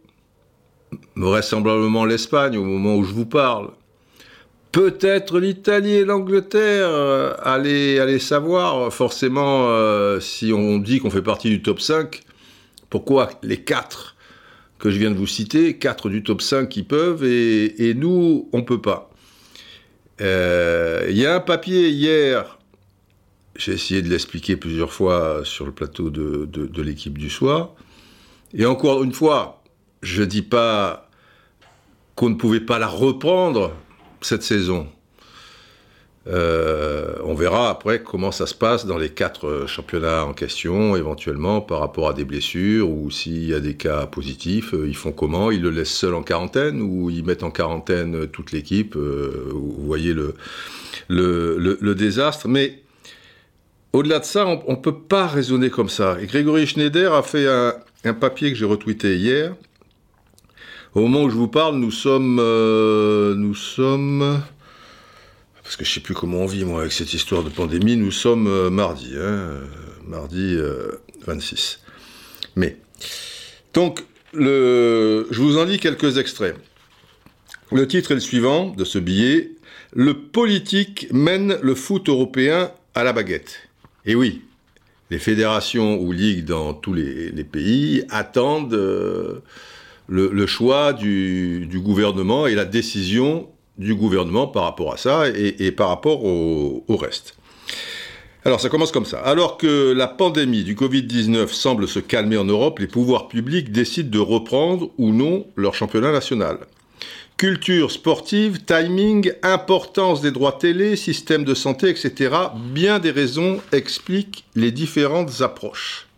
[1.15, 3.71] vraisemblablement l'Espagne au moment où je vous parle.
[4.73, 11.51] Peut-être l'Italie et l'Angleterre, euh, allez, savoir, forcément, euh, si on dit qu'on fait partie
[11.51, 12.23] du top 5,
[12.91, 14.17] pourquoi les quatre
[14.81, 18.59] que je viens de vous citer, quatre du top 5 qui peuvent, et, nous, on
[18.59, 19.08] ne peut pas.
[20.21, 22.59] Il y a un papier hier
[23.59, 27.75] j'ai essayé de l'expliquer plusieurs fois sur le plateau de, l'équipe du soir.
[28.55, 29.63] Et encore une fois,
[30.01, 31.11] je ne dis pas
[32.15, 33.73] qu'on ne pouvait pas la reprendre
[34.21, 34.89] cette saison.
[36.29, 41.63] Euh, on verra après comment ça se passe dans les quatre championnats en question, éventuellement
[41.63, 45.13] par rapport à des blessures ou s'il y a des cas positifs, euh, ils font
[45.13, 45.51] comment?
[45.51, 49.87] Ils le laissent seul en quarantaine ou ils mettent en quarantaine toute l'équipe euh, Vous
[49.87, 50.15] voyez
[51.09, 52.47] le, désastre.
[52.47, 52.83] Mais
[53.95, 56.19] au-delà de ça, on ne peut pas raisonner comme ça.
[56.21, 59.55] Et Grégory Schneider a fait un, papier que j'ai retweeté hier.
[60.95, 61.83] Au moment où je vous parle.
[62.07, 64.43] Euh, nous sommes...
[65.69, 67.99] Parce que je ne sais plus comment on vit, moi, avec cette histoire de pandémie.
[67.99, 69.65] Nous sommes euh, mardi, hein, euh,
[70.07, 70.57] mardi
[71.27, 71.81] 26.
[72.57, 72.79] Mais...
[73.75, 74.03] Donc,
[74.33, 76.57] je vous en lis quelques extraits.
[77.71, 79.51] Le titre est le suivant de ce billet.
[79.93, 83.69] Le politique mène le foot européen à la baguette.
[84.07, 84.41] Et oui,
[85.11, 89.43] les fédérations ou ligues dans tous les, pays attendent euh,
[90.09, 95.89] le, choix du, gouvernement et la décision du gouvernement par rapport à ça et, par
[95.89, 97.35] rapport au, reste.
[98.45, 99.19] Alors ça commence comme ça.
[99.21, 104.11] Alors que la pandémie du Covid-19 semble se calmer en Europe, les pouvoirs publics décident
[104.11, 106.59] de reprendre ou non leur championnat national.
[107.37, 112.35] Culture sportive, timing, importance des droits télé, système de santé, etc.
[112.73, 116.09] Bien des raisons expliquent les différentes approches.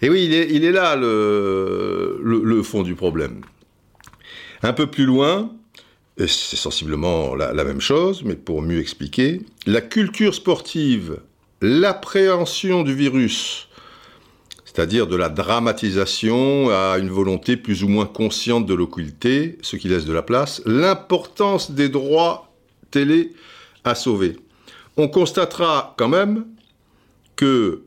[0.00, 3.42] Et oui, il est, là le, fond du problème.
[4.62, 5.50] Un peu plus loin,
[6.26, 11.20] c'est sensiblement la, même chose, mais pour mieux expliquer, la culture sportive,
[11.60, 13.68] l'appréhension du virus,
[14.64, 19.88] c'est-à-dire de la dramatisation à une volonté plus ou moins consciente de l'occulté, ce qui
[19.88, 22.52] laisse de la place, l'importance des droits
[22.90, 23.32] télé
[23.84, 24.36] à sauver.
[24.96, 26.46] On constatera quand même
[27.36, 27.82] que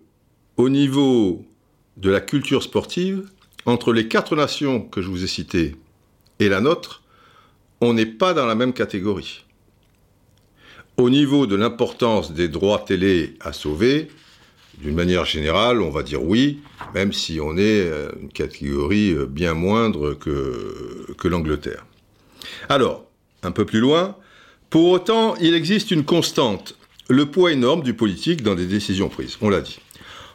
[0.55, 1.45] au niveau
[1.97, 3.29] de la culture sportive,
[3.65, 5.75] entre les quatre nations que je vous ai citées
[6.39, 7.01] et la nôtre,
[7.81, 9.43] on n'est pas dans la même catégorie.
[10.97, 14.09] Au niveau de l'importance des droits télé à sauver,
[14.77, 16.59] d'une manière générale, on va dire oui,
[16.93, 21.85] même si on est euh, une catégorie euh, bien moindre que, que l'Angleterre.
[22.69, 23.05] Alors,
[23.43, 24.15] un peu plus loin,
[24.69, 26.77] pour autant, il existe une constante,
[27.09, 29.79] le poids énorme du politique dans des décisions prises, on l'a dit.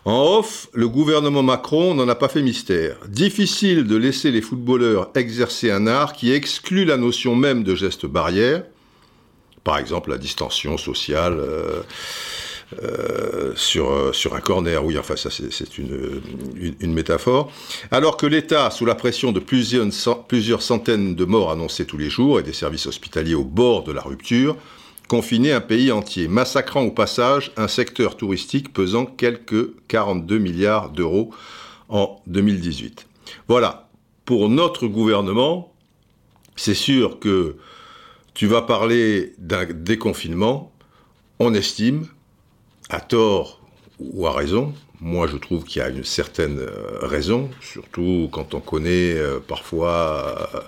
[0.07, 2.97] En off, le gouvernement Macron n'en a pas fait mystère.
[3.09, 8.07] Difficile de laisser les footballeurs exercer un art qui exclut la notion même de geste
[8.07, 8.63] barrière,
[9.65, 11.39] par exemple la distension sociale.
[11.41, 11.83] Euh,
[12.83, 14.85] euh, sur, euh, sur un corner.
[14.85, 16.21] Oui, enfin, ça, c'est une,
[16.81, 17.53] une, métaphore.
[17.93, 19.87] Alors que l'État, sous la pression de plusieurs,
[20.27, 23.93] plusieurs centaines de morts annoncées tous les jours et des services hospitaliers au bord de
[23.93, 24.57] la rupture,
[25.09, 31.31] confinait un pays entier, massacrant au passage un secteur touristique pesant quelques 42 milliards d'euros
[31.89, 33.07] en 2018.
[33.49, 33.89] Voilà,
[34.25, 35.73] pour notre gouvernement,
[36.57, 37.57] c'est sûr que
[38.35, 40.73] tu vas parler d'un déconfinement,
[41.39, 42.09] on estime
[42.91, 43.61] à tort
[43.99, 48.55] ou à raison, moi je trouve qu'il y a une certaine euh, raison, surtout quand
[48.55, 50.61] on connaît euh, parfois, euh,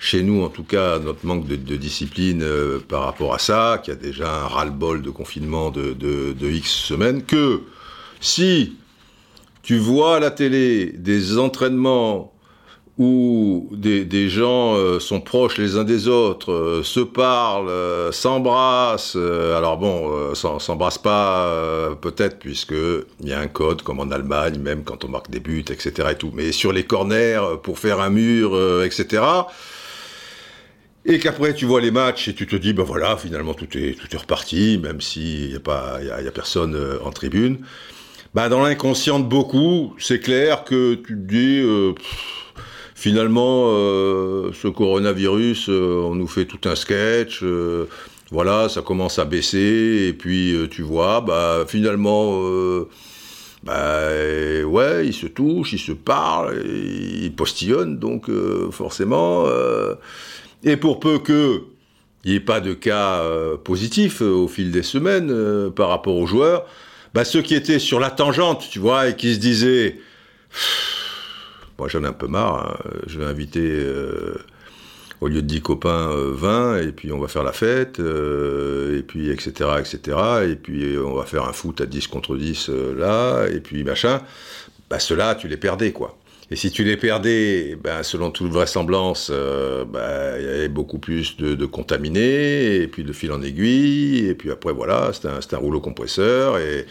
[0.00, 2.44] chez nous en tout cas, notre manque de, discipline
[2.88, 7.22] par rapport à ça, qu'il y a déjà un ras-le-bol de confinement de, X semaines,
[7.22, 7.60] que
[8.20, 8.76] si
[9.62, 12.32] tu vois à la télé des entraînements
[12.98, 19.16] où des, gens euh, sont proches les uns des autres, euh, se parlent, euh, s'embrassent.
[19.16, 25.04] alors bon, s'embrassent pas peut-être puisqu'il y a un code comme en Allemagne, même quand
[25.04, 26.08] on marque des buts, etc.
[26.10, 26.30] Et tout.
[26.34, 28.54] Mais sur les corners, pour faire un mur,
[28.84, 29.22] etc.
[31.10, 33.98] Et qu'après tu vois les matchs et tu te dis, ben voilà, finalement tout est,
[33.98, 37.58] tout est reparti, même s'il n'y a, pas, y personne en tribune.
[38.34, 41.62] Ben, dans l'inconscient de beaucoup, c'est clair que tu te dis
[43.00, 47.40] finalement, euh, ce coronavirus, euh, on nous fait tout un sketch.
[47.42, 47.86] Euh,
[48.30, 52.38] voilà, ça commence à baisser, et puis tu vois, bah finalement,
[53.66, 59.46] ouais, ils se touchent, ils se parlent, ils postillonnent, donc euh, forcément.
[60.66, 61.64] Euh, et pour peu que
[62.24, 63.24] il n'y ait pas de cas
[63.64, 66.66] positifs au fil des semaines par rapport aux joueurs,
[67.14, 69.98] bah, ceux qui étaient sur la tangente, tu vois, et qui se disaient,
[71.78, 73.86] moi j'en ai un peu marre, hein, je vais inviter
[75.20, 78.98] au lieu de 10 copains, 20, euh, et puis on va faire la fête, euh,
[78.98, 80.16] et puis etc., etc.,
[80.50, 83.84] et puis on va faire un foot à 10 contre 10 euh, là, et puis
[83.84, 84.20] machin,
[84.88, 86.16] bah ceux-là, tu les perdais, quoi.
[86.50, 91.36] Et si tu les perdais, ben, selon toute vraisemblance, bah, il y avait beaucoup plus
[91.36, 95.60] de, contaminés, et puis de fil en aiguille, et puis après, voilà, c'était un, un,
[95.60, 96.86] rouleau compresseur, et,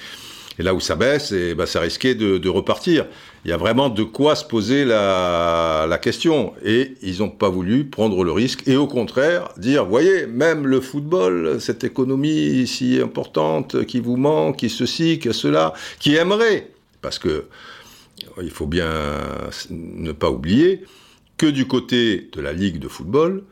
[0.58, 3.06] et là où ça baisse, et ben, ça risquait de, de repartir
[3.46, 6.54] il y a vraiment de quoi se poser la, question.
[6.64, 10.82] Et ils n'ont pas voulu prendre le risque et au contraire dire, voyez, même le
[10.82, 16.70] football, cette économie si importante qui vous manque, qui ceci, qui cela, qui aimerait,
[17.02, 17.46] parce que
[18.42, 18.90] il faut bien
[19.70, 20.84] ne pas oublier
[21.38, 23.44] que du côté de la Ligue de football,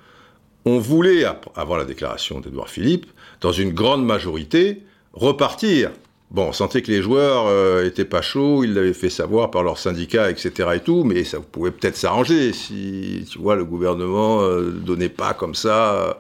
[0.65, 1.24] on voulait,
[1.55, 3.05] avant la déclaration d'Edouard Philippe,
[3.41, 5.91] dans une grande majorité, repartir
[6.30, 9.63] Bon, on sentait que les joueurs euh, étaient pas chauds, ils l'avaient fait savoir par
[9.63, 10.72] leurs syndicats, etc.
[10.76, 15.55] et tout, mais ça pouvait peut-être s'arranger si, tu le gouvernement euh, donnait pas comme
[15.55, 16.13] ça euh,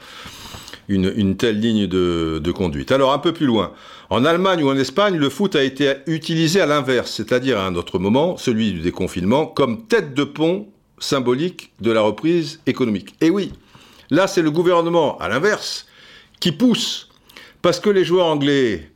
[0.87, 2.93] une, telle ligne de, conduite.
[2.93, 3.73] Alors, un peu plus loin.
[4.09, 7.75] En Allemagne ou en Espagne, le foot a été utilisé à l'inverse, c'est-à-dire à un
[7.75, 13.15] autre moment, celui du déconfinement, comme tête de pont symbolique de la reprise économique.
[13.19, 13.51] Et oui,
[14.09, 15.87] là, c'est le gouvernement, à l'inverse,
[16.39, 17.09] qui pousse.
[17.61, 18.89] Parce que les joueurs anglais,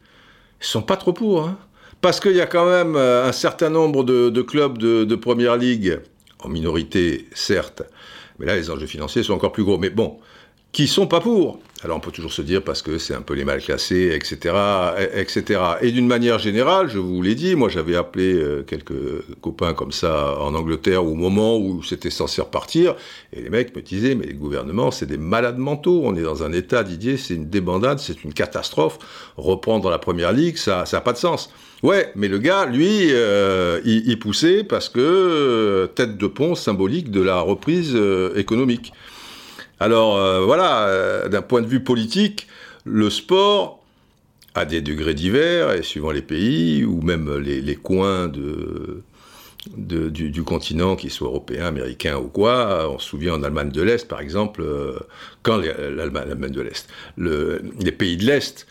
[0.62, 1.44] ils sont pas trop pour.
[1.44, 1.58] Hein.
[2.00, 5.58] Parce qu'il y a quand même euh, un certain nombre de, clubs de, de, Première
[5.58, 6.00] Ligue,
[6.40, 7.84] en minorité certes,
[8.40, 9.78] mais là les enjeux financiers sont encore plus gros.
[9.78, 10.20] Mais bon,
[10.72, 11.60] qui sont pas pour.
[11.84, 14.56] Alors on peut toujours se dire parce que c'est un peu les mal classés, etc.,
[15.16, 15.62] etc.
[15.82, 19.92] Et d'une manière générale, je vous l'ai dit, moi j'avais appelé euh, quelques copains comme
[19.92, 22.96] ça en Angleterre au moment où c'était censé repartir,
[23.34, 26.44] et les mecs me disaient mais les gouvernements c'est des malades mentaux, on est dans
[26.44, 29.00] un état Didier, c'est une débandade, c'est une catastrophe.
[29.38, 31.50] Reprendre la première ligue, ça ça pas de sens.
[31.82, 37.10] Ouais, mais le gars, lui, euh, il, poussait parce que euh, tête de pont symbolique
[37.10, 37.98] de la reprise
[38.36, 38.94] économique.
[39.82, 42.46] Alors euh, voilà, euh, d'un point de vue politique,
[42.86, 43.84] le sport,
[44.54, 49.02] à des degrés divers, et suivant les pays, ou même les, coins du,
[50.44, 52.92] continent, qu'ils soient européens, américains ou quoi.
[52.94, 55.00] On se souvient en Allemagne de l'Est, par exemple, euh,
[55.42, 58.68] quand l'Allemagne de l'Est, les pays de l'Est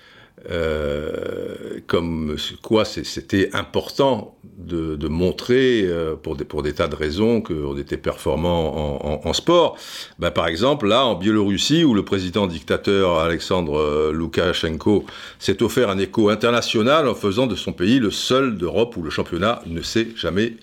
[0.49, 7.97] euh, comme quoi c'était important de, montrer, euh, pour, des, tas de raisons, qu'on était
[7.97, 9.77] performant en, sport.
[10.19, 15.05] Ben, par exemple, là, en Biélorussie, où le président dictateur Alexandre euh, Loukachenko
[15.39, 19.11] s'est offert un écho international en faisant de son pays le seul d'Europe où le
[19.11, 20.55] championnat ne s'est jamais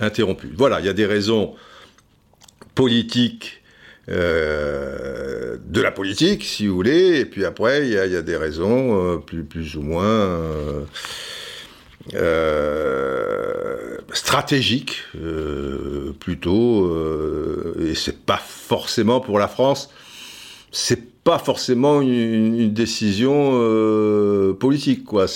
[0.00, 0.52] interrompu.
[0.56, 1.54] Voilà, il y a des raisons
[2.74, 3.61] politiques
[4.08, 9.14] euh, de la politique, si vous voulez, et puis après, il y, a des raisons
[9.14, 10.84] euh, plus, ou moins
[12.14, 15.02] euh, stratégiques,
[16.18, 19.90] plutôt, et c'est pas forcément pour la France,
[20.72, 25.04] c'est pas forcément une, décision euh, politique.
[25.04, 25.26] Quoi.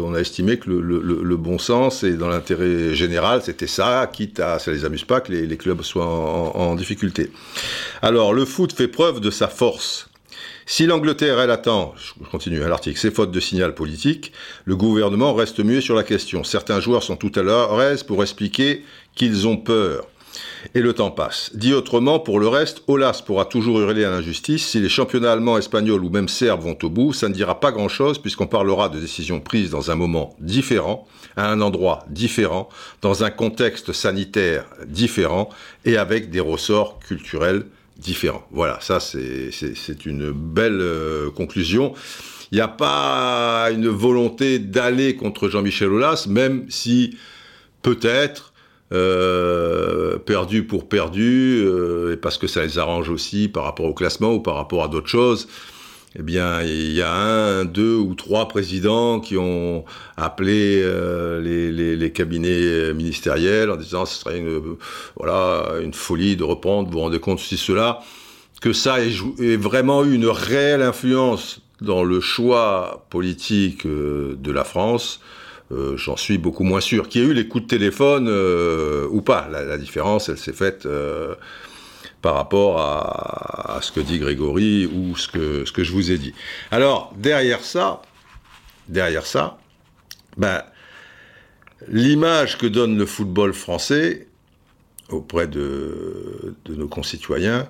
[0.00, 4.58] On a estimé que le, bon sens et dans l'intérêt général, c'était ça, quitte à,
[4.58, 7.30] ça les amuse pas que les, clubs soient en, difficulté.
[8.00, 10.08] Alors, le foot fait preuve de sa force.
[10.64, 14.32] Si l'Angleterre, elle attend, je continue à l'article, c'est faute de signal politique,
[14.64, 16.44] le gouvernement reste muet sur la question.
[16.44, 20.06] Certains joueurs sont tout à l'heure pour expliquer qu'ils ont peur.
[20.74, 21.50] Et le temps passe.
[21.54, 24.66] Dit autrement, pour le reste, Olas pourra toujours hurler à l'injustice.
[24.66, 27.72] Si les championnats allemands, espagnols ou même serbes vont au bout, ça ne dira pas
[27.72, 31.06] grand-chose puisqu'on parlera de décisions prises dans un moment différent,
[31.36, 32.68] à un endroit différent,
[33.02, 35.48] dans un contexte sanitaire différent
[35.84, 37.64] et avec des ressorts culturels
[37.98, 38.46] différents.
[38.50, 41.94] Voilà, ça c'est une belle euh, conclusion.
[42.50, 47.16] Il n'y a pas une volonté d'aller contre Jean-Michel Aulas, même si
[47.82, 48.52] peut-être
[48.90, 53.92] euh, perdu pour perdu, euh, et parce que ça les arrange aussi par rapport au
[53.92, 55.46] classement ou par rapport à d'autres choses.
[56.18, 59.84] Eh bien, il y a un, deux ou trois présidents qui ont
[60.16, 64.76] appelé euh, les, les, cabinets ministériels en disant ce serait une,
[65.16, 68.00] voilà, une folie de reprendre, vous vous rendez compte, si cela,
[68.62, 74.64] que ça ait, ait, vraiment eu une réelle influence dans le choix politique de la
[74.64, 75.20] France,
[75.70, 77.08] euh, j'en suis beaucoup moins sûr.
[77.08, 80.86] Qui a eu les coups de téléphone euh, ou pas la, différence, elle s'est faite
[80.86, 81.34] euh,
[82.22, 86.18] par rapport à, ce que dit Grégory ou ce que, ce que je vous ai
[86.18, 86.34] dit.
[86.70, 88.02] Alors, derrière ça,
[88.88, 89.58] derrière ça,
[90.36, 90.62] ben,
[91.86, 94.26] l'image que donne le football français
[95.10, 97.68] auprès de, nos concitoyens,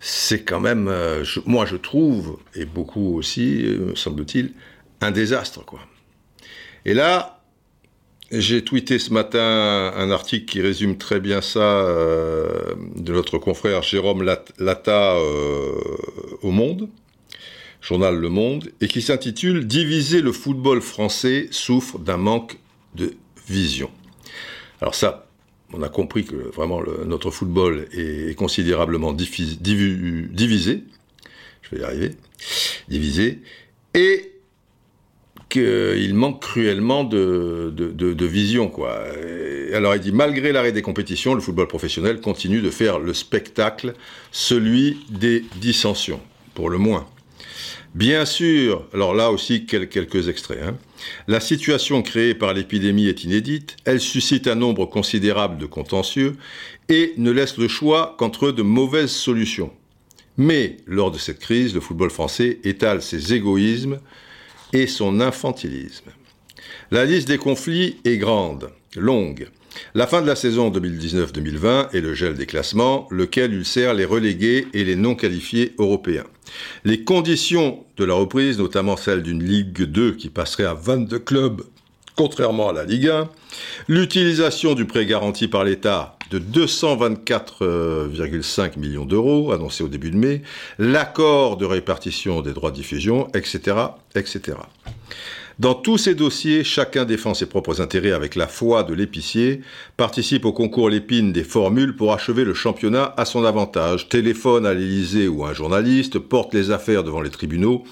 [0.00, 4.52] c'est quand même, euh, moi je trouve, et beaucoup aussi, me semble-t-il,
[5.00, 5.64] un désastre.
[5.64, 5.80] Quoi.
[6.86, 7.40] Et là,
[8.30, 13.82] j'ai tweeté ce matin un article qui résume très bien ça euh, de notre confrère
[13.82, 15.72] Jérôme Lata euh,
[16.42, 16.88] au Monde,
[17.80, 22.58] journal Le Monde, et qui s'intitule Diviser le football français souffre d'un manque
[22.94, 23.14] de
[23.48, 23.90] vision.
[24.80, 25.26] Alors ça,
[25.72, 30.84] on a compris que vraiment notre football est considérablement divisé.
[31.62, 32.10] Je vais y arriver.
[32.88, 33.40] Divisé.
[33.94, 34.33] Et
[35.54, 38.72] qu'il manque cruellement de, vision.
[39.72, 43.94] Alors il dit, malgré l'arrêt des compétitions, le football professionnel continue de faire le spectacle,
[44.32, 46.20] celui des dissensions,
[46.54, 47.06] pour le moins.
[47.94, 50.58] Bien sûr, alors là aussi quelques extraits.
[50.60, 50.76] Hein.
[51.28, 56.34] La situation créée par l'épidémie est inédite, elle suscite un nombre considérable de contentieux
[56.88, 59.70] et ne laisse le choix qu'entre de mauvaises solutions.
[60.36, 64.00] Mais lors de cette crise, le football français étale ses égoïsmes
[64.74, 66.10] et son infantilisme.
[66.90, 69.48] La liste des conflits est grande, longue.
[69.94, 74.68] La fin de la saison 2019-2020 et le gel des classements, lequel ulcère les relégués
[74.72, 76.26] et les non qualifiés européens.
[76.84, 81.62] Les conditions de la reprise, notamment celle d'une Ligue 2 qui passerait à 22 clubs,
[82.16, 83.28] contrairement à la Ligue 1,
[83.88, 90.40] l'utilisation du prêt garanti par l'État de 224,5 millions d'euros annoncé au début de mai,
[90.78, 93.76] l'accord de répartition des droits de diffusion, etc.,
[94.14, 94.58] etc.
[95.60, 99.60] Dans tous ces dossiers, chacun défend ses propres intérêts avec la foi de l'épicier,
[99.96, 104.74] participe au concours Lépine des formules pour achever le championnat à son avantage, téléphone à
[104.74, 107.84] l'Élysée ou à un journaliste, porte les affaires devant les tribunaux.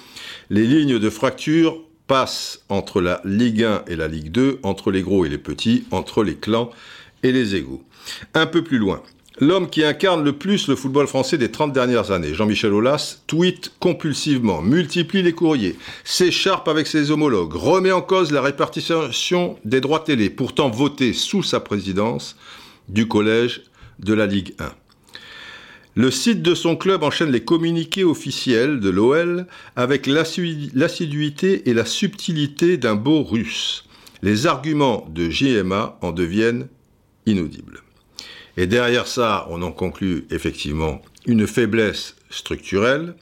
[0.49, 5.01] Les lignes de fracture passent entre la Ligue 1 et la Ligue 2, entre les
[5.01, 6.69] gros et les petits, entre les clans
[7.23, 7.83] et les égaux.
[8.33, 9.01] Un peu plus loin,
[9.39, 13.71] L'homme qui incarne le plus le football français des 30 dernières années, Jean-Michel Aulas, tweet
[13.79, 20.01] compulsivement, multiplie les courriers, s'écharpe avec ses homologues, remet en cause la répartition des droits
[20.01, 22.35] télé, pourtant votés sous sa présidence
[22.89, 23.63] du collège
[23.97, 24.71] de la Ligue 1.
[25.95, 31.85] Le site de son club enchaîne les communiqués officiels de l'OL avec l'assiduité et la
[31.85, 33.85] subtilité d'un beau russe.
[34.23, 36.67] Les arguments de JMA en deviennent
[37.27, 37.83] inaudibles.
[38.57, 43.13] Et derrière ça, on en conclut effectivement une faiblesse structurelle.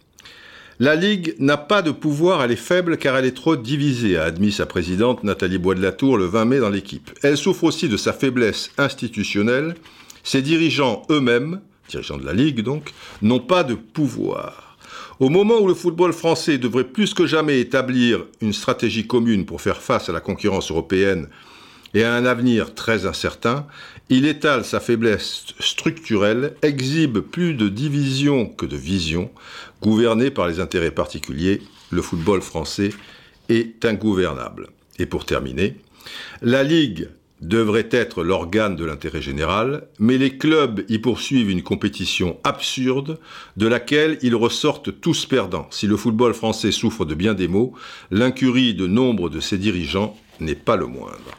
[0.80, 4.24] La Ligue n'a pas de pouvoir, elle est faible car elle est trop divisée, a
[4.24, 7.12] admis sa présidente Nathalie Bois de la Tour le 20 mai dans l'équipe.
[7.22, 9.76] Elle souffre aussi de sa faiblesse institutionnelle.
[10.24, 11.60] Ses dirigeants eux-mêmes,
[11.92, 14.78] dirigeants de la Ligue donc, n'ont pas de pouvoir.
[15.20, 19.62] Au moment où le football français devrait plus que jamais établir une stratégie commune pour
[19.62, 21.28] faire face à la concurrence européenne
[21.94, 23.68] et à un avenir très incertain,
[24.10, 29.30] il étale sa faiblesse structurelle, exhibe plus de division que de vision,
[29.82, 31.62] gouverné par les intérêts particuliers,
[31.92, 32.90] le football français
[33.50, 34.70] est ingouvernable.
[34.98, 35.76] Et pour terminer,
[36.42, 37.10] la Ligue
[37.42, 43.20] devrait être l'organe de l'intérêt général, mais les clubs y poursuivent une compétition absurde
[43.58, 45.68] de laquelle ils ressortent tous perdants.
[45.72, 47.74] Si le football français souffre de bien des maux,
[48.12, 51.32] l'incurie de nombre de ses dirigeants n'est pas le moindre.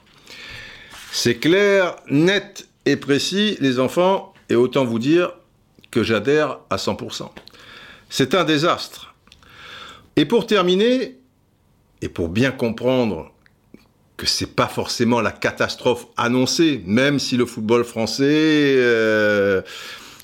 [1.13, 5.33] C'est clair, net et précis, les enfants, et autant vous dire
[5.91, 7.31] que j'adhère à 100%.
[8.09, 9.15] C'est un désastre.
[10.17, 11.17] Et pour terminer,
[12.01, 13.32] et pour bien comprendre
[14.23, 19.63] que c'est pas forcément la catastrophe annoncée, même si le football français euh,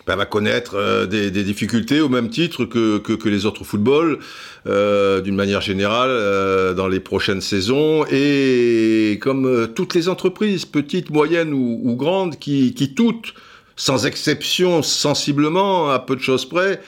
[0.07, 4.21] bah, va connaître euh, des, difficultés au même titre que, que, les autres footballs,
[4.69, 8.05] euh, d'une manière générale, dans les prochaines saisons.
[8.09, 13.35] Et comme toutes les entreprises, petites, moyennes ou, grandes, qui, qui, toutes,
[13.75, 16.81] sans exception, sensiblement, à peu de choses près,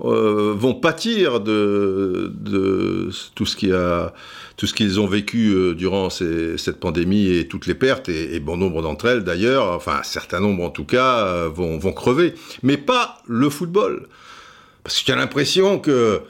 [0.00, 4.12] vont pâtir de, de tout ce qui a
[4.60, 8.58] tout ce qu'ils ont vécu euh, durant cette pandémie et toutes les pertes, et, bon
[8.58, 12.34] nombre d'entre elles d'ailleurs, enfin un certain nombre en tout cas, euh, vont, crever.
[12.62, 14.06] Mais pas le football.
[14.84, 16.20] Parce qu'il y a l'impression que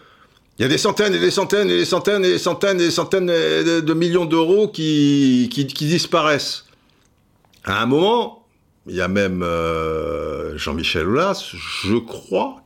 [0.57, 2.85] il y a des centaines et des centaines et des centaines et des centaines et
[2.85, 6.66] des centaines de millions d'euros qui, qui, disparaissent.
[7.64, 8.47] À un moment,
[8.87, 11.51] il y a même euh, Jean-Michel Aulas,
[11.83, 12.62] je crois,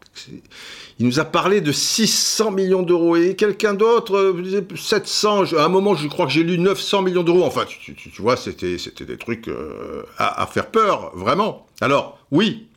[0.98, 4.36] il nous a parlé de 600 millions d'euros et quelqu'un d'autre
[4.76, 5.52] 700.
[5.52, 7.44] Euh, à un moment, je crois que j'ai lu 900 millions d'euros.
[7.44, 11.66] Enfin, tu, vois, c'était des trucs euh, à, faire peur, vraiment.
[11.80, 12.68] Alors, oui,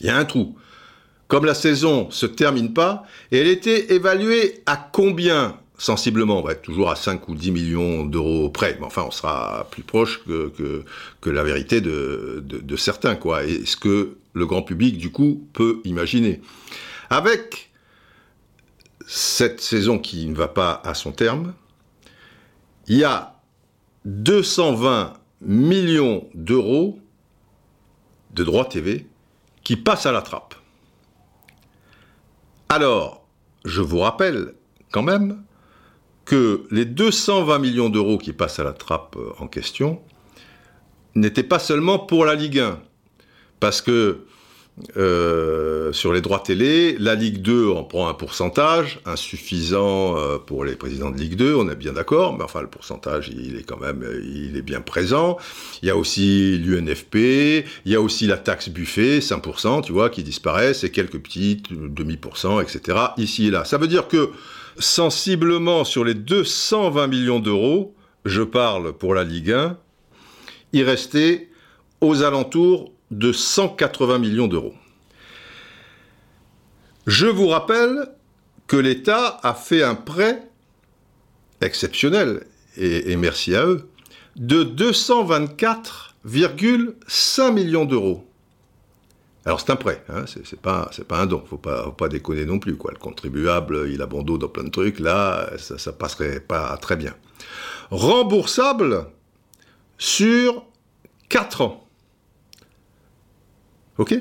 [0.00, 0.54] il y a un trou.
[1.28, 6.60] Comme la saison se termine pas, elle était évaluée à combien sensiblement, on va être
[6.60, 10.52] toujours à 5 ou 10 millions d'euros près, mais enfin on sera plus proche que,
[11.22, 15.42] que, la vérité de, de, certains, quoi, et ce que le grand public, du coup,
[15.54, 16.42] peut imaginer.
[17.10, 17.70] Avec
[19.06, 21.54] cette saison qui ne va pas à son terme,
[22.86, 23.34] il y a
[24.04, 27.00] 220 millions d'euros
[28.32, 29.06] de droits TV
[29.64, 30.54] qui passent à la trappe.
[32.68, 33.26] Alors,
[33.64, 34.54] je vous rappelle
[34.92, 35.42] quand même
[36.24, 40.00] que les 220 millions d'euros qui passent à la trappe euh, en question
[41.16, 42.80] n'étaient pas seulement pour la Ligue 1,
[43.58, 44.24] parce que
[44.96, 50.64] euh, sur les droits télé, la Ligue 2 en prend un pourcentage insuffisant euh, pour
[50.64, 53.62] les présidents de Ligue 2, on est bien d'accord, mais enfin le pourcentage il est
[53.62, 55.36] quand même il est bien présent.
[55.82, 57.16] Il y a aussi l'UNFP,
[57.84, 61.72] il y a aussi la taxe buffet 5%, tu vois, qui disparaissent et quelques petites
[61.72, 62.98] demi%, etc.
[63.16, 63.64] ici et là.
[63.64, 64.30] Ça veut dire que
[64.78, 69.76] sensiblement sur les 220 millions d'euros, je parle pour la Ligue 1,
[70.72, 71.48] il restait
[72.00, 74.74] aux alentours de 180 millions d'euros.
[77.06, 78.08] Je vous rappelle
[78.66, 80.46] que l'État a fait un prêt
[81.60, 82.46] exceptionnel,
[82.76, 83.88] et, merci à eux,
[84.36, 88.24] de 224,5 millions d'euros.
[89.44, 92.58] Alors c'est un prêt, hein, c'est pas un don, faut pas faut pas déconner non
[92.58, 92.90] plus quoi.
[92.92, 96.76] Le contribuable il a bon dos dans plein de trucs, là ça, ça passerait pas
[96.76, 97.14] très bien.
[97.90, 99.06] Remboursable
[99.96, 100.66] sur
[101.30, 101.88] 4 ans.
[104.00, 104.14] Ok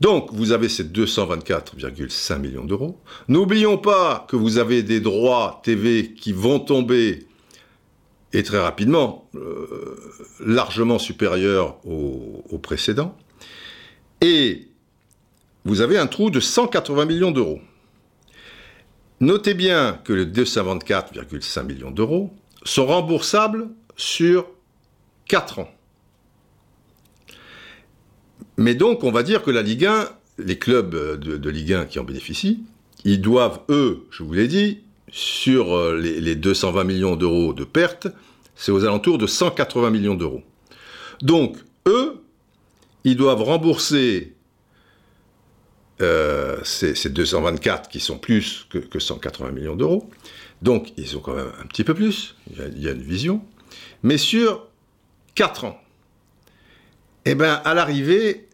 [0.00, 2.98] donc, vous avez ces 224,5 millions d'euros.
[3.28, 7.26] N'oublions pas que vous avez des droits TV qui vont tomber,
[8.32, 10.00] et très rapidement, euh,
[10.42, 13.14] largement supérieurs aux précédents.
[14.22, 14.68] Et
[15.66, 17.60] vous avez un trou de 180 millions d'euros.
[19.20, 22.32] Notez bien que les 224,5 millions d'euros
[22.64, 23.68] sont remboursables
[23.98, 24.46] sur
[25.26, 25.68] 4 ans.
[28.60, 30.08] Mais donc, on va dire que la Ligue 1,
[30.38, 32.62] les clubs de, Ligue 1 qui en bénéficient,
[33.04, 34.80] ils doivent, eux, je vous l'ai dit,
[35.10, 38.08] sur euh, les, les 220 millions d'euros de pertes,
[38.54, 40.42] c'est aux alentours de 180 millions d'euros.
[41.22, 41.56] Donc,
[41.86, 42.22] eux,
[43.04, 44.34] ils doivent rembourser
[46.02, 50.10] euh, ces, 224 qui sont plus que, 180 millions d'euros.
[50.60, 53.42] Donc, ils ont quand même un petit peu plus, il y a, une vision.
[54.02, 54.66] Mais sur
[55.34, 55.80] 4 ans,
[57.24, 58.48] eh bien, à l'arrivée,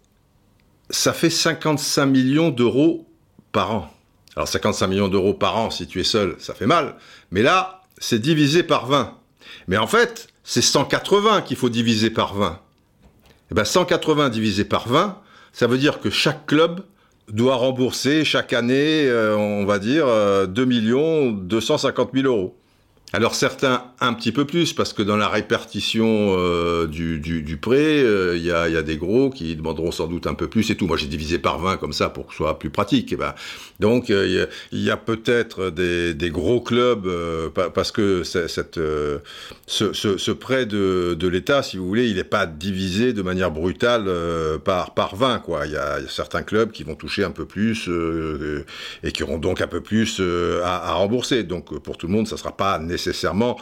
[0.90, 3.06] ça fait 55 millions d'euros
[3.52, 3.92] par an.
[4.36, 6.96] Alors, 55 millions d'euros par an, si tu es seul, ça fait mal.
[7.30, 9.16] Mais là, c'est divisé par 20.
[9.68, 12.60] Mais en fait, c'est 180 qu'il faut diviser par 20.
[13.50, 15.18] Eh ben 180 divisé par 20,
[15.52, 16.82] ça veut dire que chaque club
[17.28, 20.06] doit rembourser chaque année, euh, on va dire,
[20.48, 22.56] 2 millions 250 000 euros.
[23.12, 28.04] Alors certains un petit peu plus, parce que dans la répartition euh, du, prêt, il
[28.04, 30.74] euh, y, a, y, a, des gros qui demanderont sans doute un peu plus et
[30.74, 30.88] tout.
[30.88, 33.12] Moi j'ai divisé par 20 comme ça pour que ce soit plus pratique.
[33.12, 33.34] Eh ben,
[33.78, 37.08] donc il euh, y a, peut-être des, gros clubs,
[37.74, 39.20] parce que ce,
[40.32, 44.10] prêt de, l'État, si vous voulez, il n'est pas divisé de manière brutale
[44.64, 45.44] par, par 20.
[45.64, 47.88] Il y, a, certains clubs qui vont toucher un peu plus
[49.04, 50.20] et qui auront donc un peu plus
[50.64, 51.44] à, à rembourser.
[51.44, 53.56] Donc pour tout le monde, ça ne sera pas nécessaire nécessairement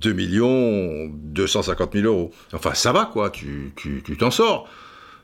[0.00, 2.30] 2 millions 250 000 euros.
[2.52, 3.72] Enfin, ça va, quoi, tu
[4.18, 4.68] t'en tu, sors.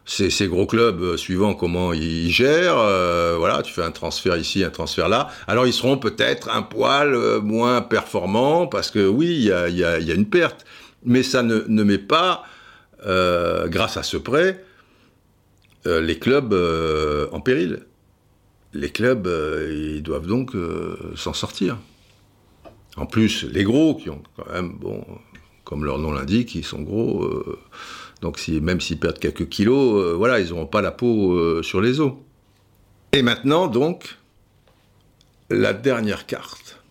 [0.05, 4.39] Ces, ces, gros clubs, euh, suivant comment ils gèrent, euh, voilà, tu fais un transfert
[4.39, 5.29] ici, un transfert là.
[5.47, 9.69] Alors ils seront peut-être un poil euh, moins performants parce que oui, il y a,
[9.69, 10.65] y, a, une perte,
[11.05, 12.45] mais ça ne, ne met pas,
[13.05, 14.65] grâce à ce prêt,
[15.85, 16.55] les clubs
[17.31, 17.81] en péril.
[18.73, 19.29] Les clubs,
[19.71, 20.53] ils doivent donc
[21.17, 21.77] s'en sortir.
[22.99, 25.05] En plus, les gros, qui ont quand même, bon,
[25.65, 27.25] comme leur nom l'indique, ils sont gros.
[27.25, 27.59] Euh,
[28.21, 31.81] donc même s'ils perdent quelques kilos, euh, voilà, ils n'auront pas la peau euh, sur
[31.81, 32.13] les os.
[33.13, 34.17] Et maintenant, donc,
[35.49, 36.83] la dernière carte.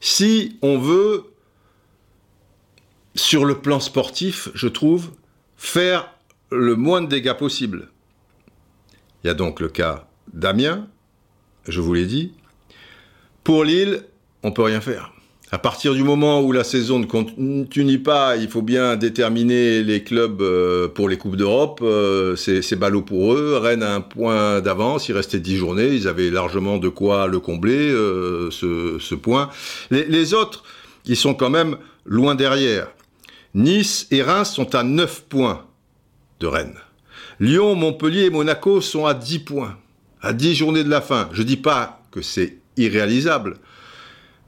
[0.00, 1.24] Si on veut,
[3.14, 5.10] sur le plan sportif, je trouve,
[5.56, 6.12] faire
[6.50, 7.88] le moins de dégâts possible.
[9.24, 10.88] Il y a donc le cas d'Amiens,
[11.66, 12.32] je vous l'ai dit.
[13.44, 14.04] Pour Lille,
[14.42, 15.12] on peut rien faire.
[15.52, 20.04] À partir du moment où la saison ne continue pas, il faut bien déterminer les
[20.04, 21.80] clubs euh, pour les Coupes d'Europe.
[21.82, 23.58] Euh, c'est ballot pour eux.
[23.60, 25.08] Rennes a un point d'avance.
[25.08, 25.88] Il restait dix journées.
[25.88, 29.50] Ils avaient largement de quoi le combler, euh, ce, point.
[29.90, 30.62] Les, autres,
[31.04, 32.86] ils sont quand même loin derrière.
[33.54, 35.66] Nice et Reims sont à 9 points
[36.38, 36.78] de Rennes.
[37.40, 39.76] Lyon, Montpellier et Monaco sont à 10 points.
[40.22, 41.28] À 10 journées de la fin.
[41.32, 43.56] Je dis pas que c'est irréalisable.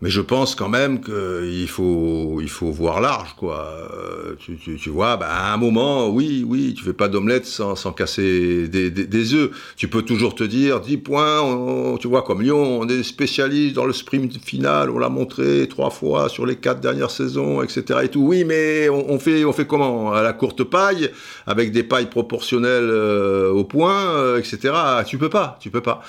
[0.02, 3.68] Mais je pense quand même qu'il faut, il faut voir large, quoi.
[3.94, 7.46] Euh, tu, tu, tu vois, bah, à un moment, oui, oui, tu fais pas d'omelette
[7.46, 9.52] sans, sans casser des, des, des, œufs.
[9.76, 13.84] Tu peux toujours te dire, 10 points, tu vois, comme Lyon, on est spécialiste dans
[13.84, 18.00] le sprint final, on l'a montré trois fois sur les quatre dernières saisons, etc.
[18.02, 18.22] Et tout.
[18.22, 20.12] Oui, mais on, on fait, on fait comment?
[20.12, 21.12] À la courte paille,
[21.46, 24.74] avec des pailles proportionnelles euh, au point, euh, etc.
[25.06, 26.02] Tu peux pas, tu peux pas.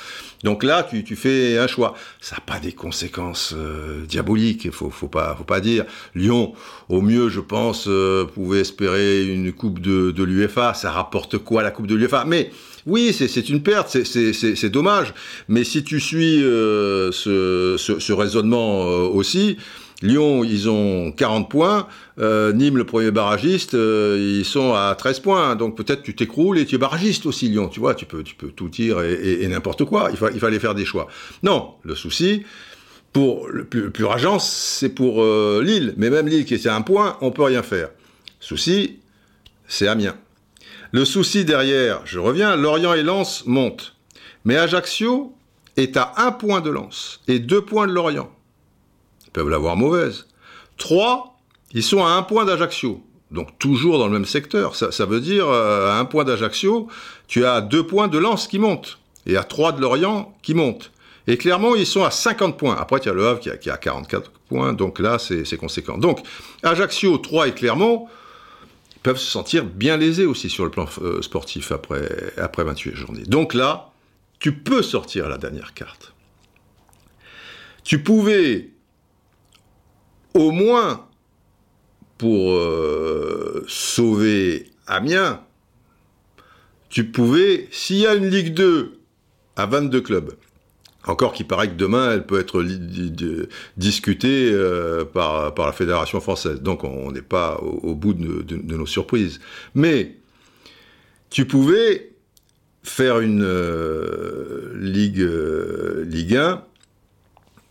[0.43, 1.93] Donc là, tu, tu fais un choix.
[2.19, 5.85] Ça n'a pas des conséquences euh, diaboliques, il faut, faut pas, faut pas dire.
[6.15, 6.53] Lyon,
[6.89, 10.73] au mieux, je pense, euh, pouvait espérer une coupe de, de l'UFA.
[10.73, 12.51] Ça rapporte quoi la coupe de l'UFA Mais
[12.85, 15.13] oui, c'est une perte, c'est dommage.
[15.47, 19.57] Mais si tu suis euh, ce, ce, raisonnement euh, aussi,
[20.01, 21.87] Lyon, ils ont 40 points.
[22.19, 25.55] Euh, Nîmes, le premier barragiste, euh, ils sont à 13 points.
[25.55, 27.69] Donc peut-être tu t'écroules et tu es barragiste aussi, Lyon.
[27.69, 30.09] Tu vois, tu peux, tu peux tout dire et, n'importe quoi.
[30.11, 31.07] Il, il, fallait faire des choix.
[31.41, 32.43] Non, le souci,
[33.13, 35.93] pour le plus, le plus rageant, c'est pour euh, Lille.
[35.97, 37.89] Mais même Lille qui est à un point, on peut rien faire.
[38.39, 38.99] Souci,
[39.67, 40.17] c'est Amiens.
[40.91, 43.95] Le souci derrière, je reviens, Lorient et Lens montent.
[44.45, 45.33] Mais Ajaccio
[45.77, 48.29] est à un point de Lens et deux points de Lorient
[49.33, 50.27] peuvent l'avoir mauvaise.
[50.77, 51.39] Trois,
[51.73, 53.03] ils sont à un point d'Ajaccio.
[53.31, 54.75] Donc toujours dans le même secteur.
[54.75, 56.87] Ça, ça veut dire, euh, à un point d'Ajaccio,
[57.27, 58.99] tu as deux points de Lens qui montent.
[59.25, 60.91] Et à trois de Lorient qui montent.
[61.27, 62.75] Et clairement, ils sont à 50 points.
[62.75, 64.73] Après, il y a le Havre qui a, qui a 44 points.
[64.73, 65.97] Donc là, c'est conséquent.
[65.97, 66.19] Donc,
[66.63, 68.07] Ajaccio, 3 et Clermont
[69.03, 73.23] peuvent se sentir bien lésés aussi sur le plan euh, sportif après, après 28 journées.
[73.23, 73.91] Donc là,
[74.39, 76.13] tu peux sortir la dernière carte.
[77.83, 78.69] Tu pouvais
[80.33, 81.07] au moins
[82.17, 85.41] pour euh, sauver Amiens,
[86.89, 88.99] tu pouvais, s'il y a une Ligue 2
[89.55, 90.33] à 22 clubs,
[91.05, 92.65] encore qu'il paraît que demain, elle peut être
[93.77, 96.61] discutée euh, par, la Fédération française.
[96.61, 99.39] Donc on n'est pas au, bout de, nos surprises.
[99.75, 100.15] Mais
[101.29, 102.11] tu pouvais
[102.83, 106.63] faire une euh, Ligue, euh, Ligue 1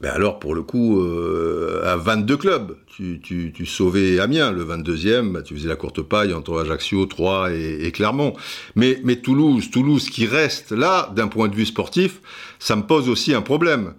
[0.03, 5.42] ben alors, pour le coup, euh, à 22 clubs, tu, sauvais Amiens, le 22e, ben,
[5.42, 8.34] tu faisais la courte paille entre Ajaccio, Troyes et, Clermont.
[8.74, 12.20] Mais, Toulouse, Toulouse qui reste là, d'un point de vue sportif,
[12.59, 13.94] ça me pose aussi un problème.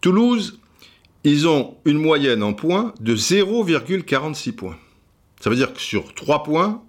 [0.00, 0.58] Toulouse,
[1.22, 4.78] ils ont une moyenne en points de 0,46 points.
[5.38, 6.82] Ça veut dire que sur 3 points,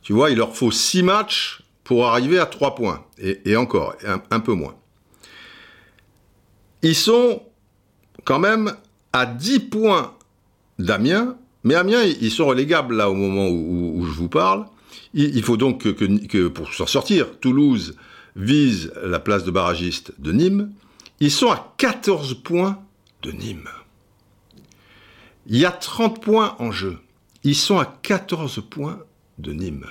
[0.00, 3.04] tu vois, il leur faut 6 matchs pour arriver à 3 points.
[3.18, 3.96] Et, encore,
[4.30, 4.76] un peu moins.
[6.82, 7.42] Ils sont
[8.24, 8.74] quand même
[9.12, 10.14] à 10 points
[10.78, 14.66] d'Amiens, mais Amiens, ils sont relégables là au moment où, je vous parle.
[15.12, 17.96] Il, faut donc que, pour s'en sortir, Toulouse
[18.36, 20.70] vise la place de barragiste de Nîmes.
[21.20, 22.78] Ils sont à 14 points
[23.22, 23.68] de Nîmes.
[25.46, 26.96] Il y a 30 points en jeu.
[27.42, 29.00] Ils sont à 14 points
[29.38, 29.86] de Nîmes.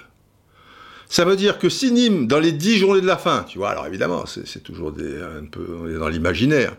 [1.07, 3.71] Ça veut dire que si Nîmes, dans les 10 journées de la fin, tu vois,
[3.71, 6.75] alors évidemment, c'est toujours un peu dans l'imaginaire,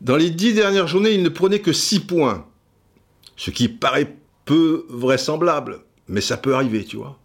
[0.00, 2.46] dans les dix dernières journées, il ne prenait que six points.
[3.36, 7.18] Ce qui paraît peu vraisemblable, mais ça peut arriver, tu vois.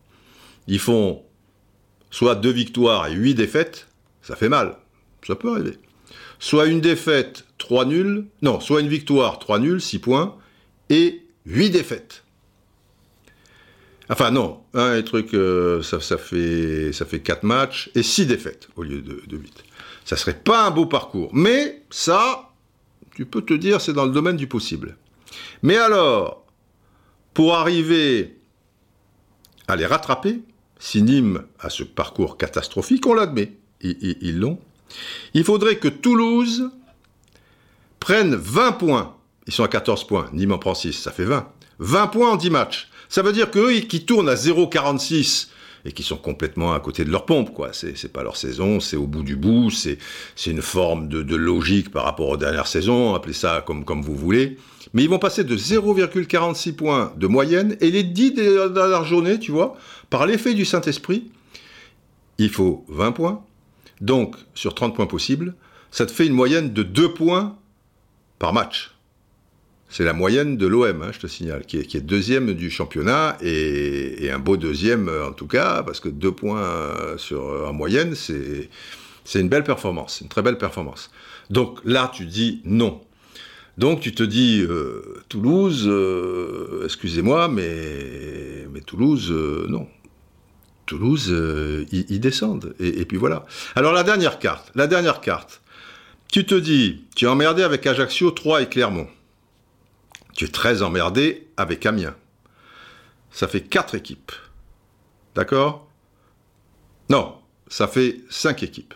[0.67, 1.23] Ils font
[2.11, 3.87] soit deux victoires et huit défaites,
[4.21, 4.77] ça fait mal,
[5.25, 5.77] ça peut arriver.
[6.39, 10.35] Soit une défaite, trois nuls, non, soit une victoire, trois nuls, six points,
[10.89, 12.23] et huit défaites.
[14.09, 18.67] Enfin non, un hein, truc, euh, ça, fait ça fait quatre matchs et six défaites
[18.75, 19.63] au lieu de, de 8.
[20.03, 22.52] Ça serait pas un beau parcours, mais ça,
[23.15, 24.97] tu peux te dire c'est dans le domaine du possible.
[25.61, 26.45] Mais alors,
[27.33, 28.37] pour arriver
[29.67, 30.41] à les rattraper,
[30.79, 34.59] si Nîmes a ce parcours catastrophique, on l'admet, ils l'ont,
[35.33, 36.69] il faudrait que Toulouse
[37.99, 39.15] prenne 20 points.
[39.47, 41.47] Ils sont à 14 points, Nîmes en prend 6, ça fait 20.
[41.79, 42.89] 20 points en 10 matchs.
[43.09, 45.47] Ça veut dire qu'eux, qui tournent à 0,46
[45.85, 47.71] et qui sont complètement à côté de leur pompe, quoi.
[47.73, 49.97] C'est pas leur saison, c'est au bout du bout, c'est
[50.45, 54.57] une forme de, logique par rapport aux dernières saisons, appelez ça comme, comme vous voulez.
[54.93, 59.51] Mais ils vont passer de 0,46 points de moyenne, et les 10 dernières journées, tu
[59.51, 59.75] vois,
[60.09, 61.31] par l'effet du Saint-Esprit,
[62.37, 63.43] il faut 20 points.
[64.01, 65.55] Donc, sur 30 points possibles,
[65.91, 67.57] ça te fait une moyenne de 2 points
[68.39, 68.93] par match.
[69.95, 74.31] C'est la moyenne de l'OM, hein, je te signale, qui est, deuxième du championnat et,
[74.31, 76.63] un beau deuxième en tout cas, parce que deux points
[77.17, 78.69] sur, en moyenne, c'est,
[79.35, 81.11] une belle performance, une très belle performance.
[81.51, 83.01] Donc là, tu dis non.
[83.77, 89.87] Donc tu te dis euh, Toulouse, euh, excusez-moi, mais, Toulouse, euh, non.
[90.87, 91.31] Toulouse,
[91.91, 92.73] ils, descendent.
[92.79, 93.45] Et, et puis voilà.
[93.75, 95.61] Alors la dernière carte, la dernière carte.
[96.31, 99.07] Tu te dis, tu es emmerdé avec Ajaccio, 3 et Clermont.
[100.35, 102.15] Tu es très emmerdé avec Amiens.
[103.31, 104.31] Ça fait 4 équipes.
[105.35, 105.87] D'accord?
[107.09, 107.35] Non,
[107.67, 108.93] ça fait 5 équipes.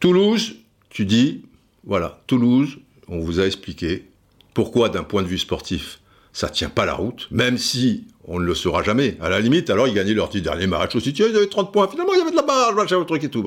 [0.00, 0.56] Toulouse,
[0.90, 1.44] tu dis,
[1.84, 2.78] voilà, Toulouse,
[3.08, 4.08] on vous a expliqué
[4.54, 6.00] pourquoi d'un point de vue sportif,
[6.32, 9.16] ça tient pas la route, même si on ne le saura jamais.
[9.20, 11.72] À la limite, alors ils gagnaient leur petit dernier match aussi, tu ils avaient 30
[11.72, 13.44] points, finalement il y avait de la barre, machin, le truc et tout.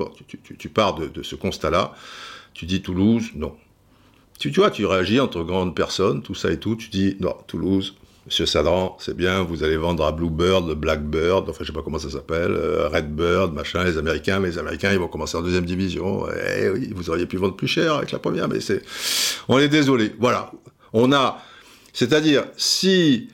[0.58, 1.92] tu, pars de, ce constat-là,
[2.54, 3.56] tu dis Toulouse, non.
[4.40, 7.94] Tu, vois, tu réagis entre grandes personnes, tout ça et tout, tu dis, non, Toulouse,
[8.24, 11.98] Monsieur Sadran, c'est bien, vous allez vendre à Bluebird, Blackbird, enfin je sais pas comment
[11.98, 16.26] ça s'appelle, euh, Redbird, machin, les Américains, les Américains ils vont commencer en deuxième division.
[16.58, 18.82] Eh oui, vous auriez pu vendre plus cher avec la première, mais c'est,
[19.48, 20.14] on est désolé.
[20.18, 20.50] Voilà,
[20.94, 21.42] on a,
[21.92, 23.28] c'est-à-dire si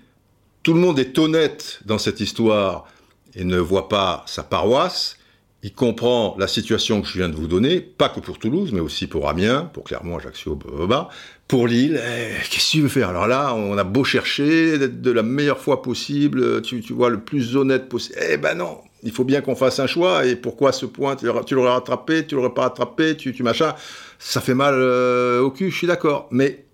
[0.65, 2.89] tout le monde est honnête dans cette histoire
[3.37, 5.19] et ne voit pas sa paroisse,
[5.63, 8.81] il comprend la situation que je viens de vous donner, pas que pour Toulouse, mais
[8.81, 11.09] aussi pour Amiens, pour Clermont, Ajaccio, Boba,
[11.49, 12.01] pour Lille.
[12.01, 13.09] Eh, qu'est-ce que tu veux faire?
[13.09, 17.21] Alors là, on a beau chercher d'être de la meilleure foi possible, tu, vois, le
[17.21, 18.17] plus honnête possible.
[18.31, 20.27] Eh ben non, il faut bien qu'on fasse un choix.
[20.27, 23.75] Et pourquoi ce point Tu l'aurais rattrapé, tu l'aurais pas rattrapé, tu, tu machin?
[24.19, 26.29] Ça fait mal euh, au cul, je suis d'accord.
[26.31, 26.65] Mais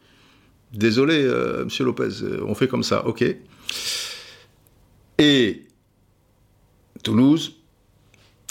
[0.72, 3.24] désolé, euh, Monsieur Lopez, euh, on fait comme ça, ok?
[5.18, 5.66] Et
[7.02, 7.61] Toulouse,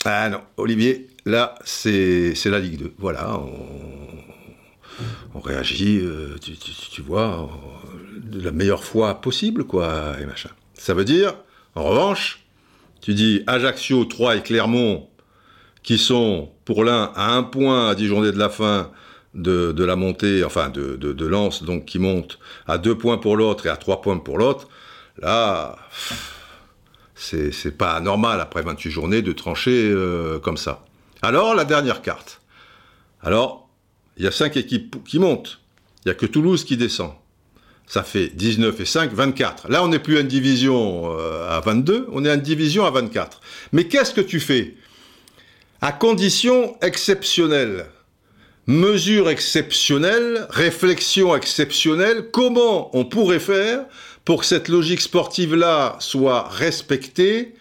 [0.05, 2.93] ah non, Olivier, là, c'est la Ligue 2.
[2.97, 3.39] Voilà,
[5.33, 6.35] on, réagit, euh,
[6.91, 7.49] tu, vois,
[8.23, 10.49] de la meilleure foi possible, quoi, et machin.
[10.73, 11.35] Ça veut dire,
[11.75, 12.43] en revanche,
[13.01, 15.07] tu dis Ajaccio, 3 et Clermont,
[15.83, 18.91] qui sont pour l'un à un point à 10 journées de la fin
[19.33, 23.37] de, la montée, enfin de, de, de Lens, donc qui monte à deux points pour
[23.37, 24.67] l'autre et à trois points pour l'autre,
[25.19, 25.77] là
[27.15, 30.85] c'est pas normal après 28 journées de trancher euh, comme ça.
[31.21, 32.41] Alors, la dernière carte.
[33.21, 33.69] Alors,
[34.17, 35.59] il y a 5 équipes qui montent.
[36.03, 37.11] Il n'y a que Toulouse qui descend.
[37.87, 39.69] Ça fait 19 et 5, 24.
[39.69, 43.41] Là, on n'est plus une division euh, à 22, on est une division à 24.
[43.73, 44.75] Mais qu'est-ce que tu fais?
[45.81, 47.87] À condition exceptionnelle,
[48.65, 53.85] mesure exceptionnelle, réflexion exceptionnelle, comment on pourrait faire
[54.31, 57.53] pour que cette logique sportive-là soit respectée,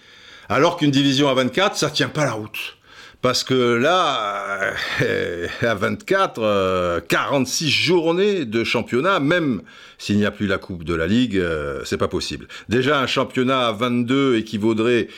[0.49, 2.77] alors qu'une division à 24, ça tient pas la route.
[3.23, 9.62] Parce que là, euh, à 24, 46 euh, journées de championnat, même
[9.99, 12.47] s'il n'y a plus la Coupe de la Ligue, euh, c'est pas possible.
[12.68, 15.09] Déjà, un championnat à 22 équivaudrait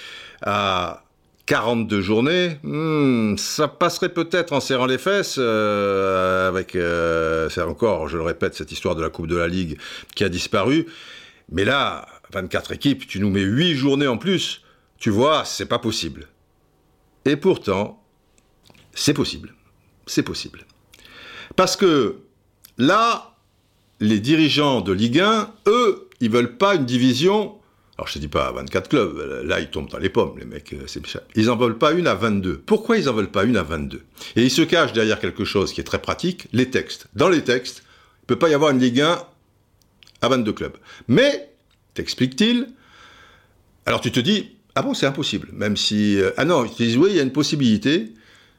[0.40, 1.05] à
[1.44, 6.78] 42 journées, hmm, ça passerait peut-être en serrant les fesses, avec,
[7.50, 9.76] c'est encore, je le répète, cette histoire de la Coupe de la Ligue
[10.14, 10.86] qui a disparu.
[11.51, 14.62] Mais là, 24 équipes, tu nous mets 8 journées en plus,
[14.99, 16.28] tu vois, c'est pas possible.
[17.24, 18.03] Et pourtant,
[18.95, 19.55] c'est possible.
[20.07, 20.64] C'est possible.
[21.57, 22.18] Parce que
[22.78, 23.36] là,
[24.01, 27.57] les dirigeants de Ligue 1, eux, ils veulent pas une division.
[27.99, 30.72] Alors je te dis pas 24 clubs, là ils tombent dans les pommes, les mecs,
[30.72, 30.86] euh,
[31.36, 32.59] Ils en veulent pas une à 22.
[32.59, 34.03] Pourquoi ils en veulent pas une à 22
[34.36, 37.07] Et ils se cachent derrière quelque chose qui est très pratique, les textes.
[37.14, 37.84] Dans les textes,
[38.22, 39.18] il peut pas y avoir une Ligue 1
[40.22, 40.76] à 22 clubs.
[41.08, 41.50] Mais,
[41.94, 42.68] t'explique-t-il,
[43.84, 46.18] alors tu te dis, ah bon, c'est impossible, même si...
[46.18, 48.12] Euh, ah non, ils te disent, oui, il y a une possibilité,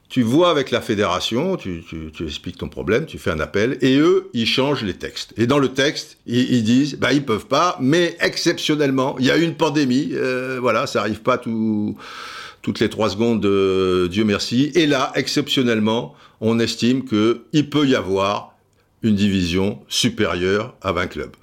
[0.09, 1.84] tu vois avec la fédération, tu,
[2.24, 5.34] expliques ton problème, tu fais un appel, et eux, ils changent les textes.
[5.38, 9.38] Et dans le texte, ils, disent, bah ils peuvent pas, mais exceptionnellement, il y a
[9.38, 14.72] une pandémie, euh, voilà, ça arrive pas toutes les trois secondes, euh, Dieu merci.
[14.76, 18.53] Et là, exceptionnellement, on estime qu'il peut y avoir
[19.01, 21.36] une division supérieure à 20 clubs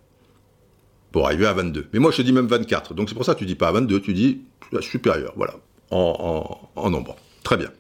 [1.13, 1.89] pour arriver à 22.
[1.93, 2.95] Mais moi, je te dis même 24.
[2.95, 4.41] Donc c'est pour ça que tu dis pas 22, tu dis
[4.81, 5.55] supérieur, voilà,
[5.91, 7.17] en, nombre.
[7.43, 7.71] Très bien.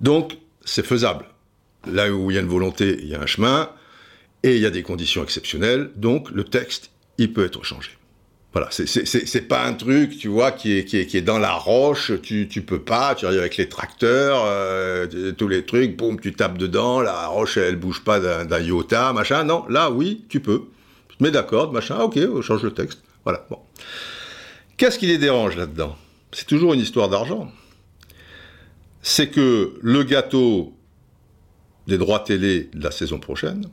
[0.00, 1.24] Donc, c'est faisable.
[1.86, 3.70] Là où il y a une volonté, il y a un chemin,
[4.42, 7.90] et il y a des conditions exceptionnelles, donc le texte, il peut être changé.
[8.52, 11.54] Voilà, c'est pas un truc, tu vois, qui est, qui est, qui est dans la
[11.54, 16.20] roche, tu, tu peux pas, tu arrives avec les tracteurs, euh, tous les trucs, boum,
[16.20, 19.42] tu tapes dedans, la roche, elle bouge pas d'un iota, machin.
[19.42, 20.66] Non, là, oui, tu peux.
[21.20, 23.02] Mais d'accord, machin, ok, on change le texte.
[23.24, 23.58] Voilà, bon.
[24.76, 25.96] Qu'est-ce qui les dérange là-dedans?
[26.32, 27.50] C'est toujours une histoire d'argent.
[29.02, 30.74] C'est que le gâteau
[31.86, 33.66] des droits télé de la saison prochaine,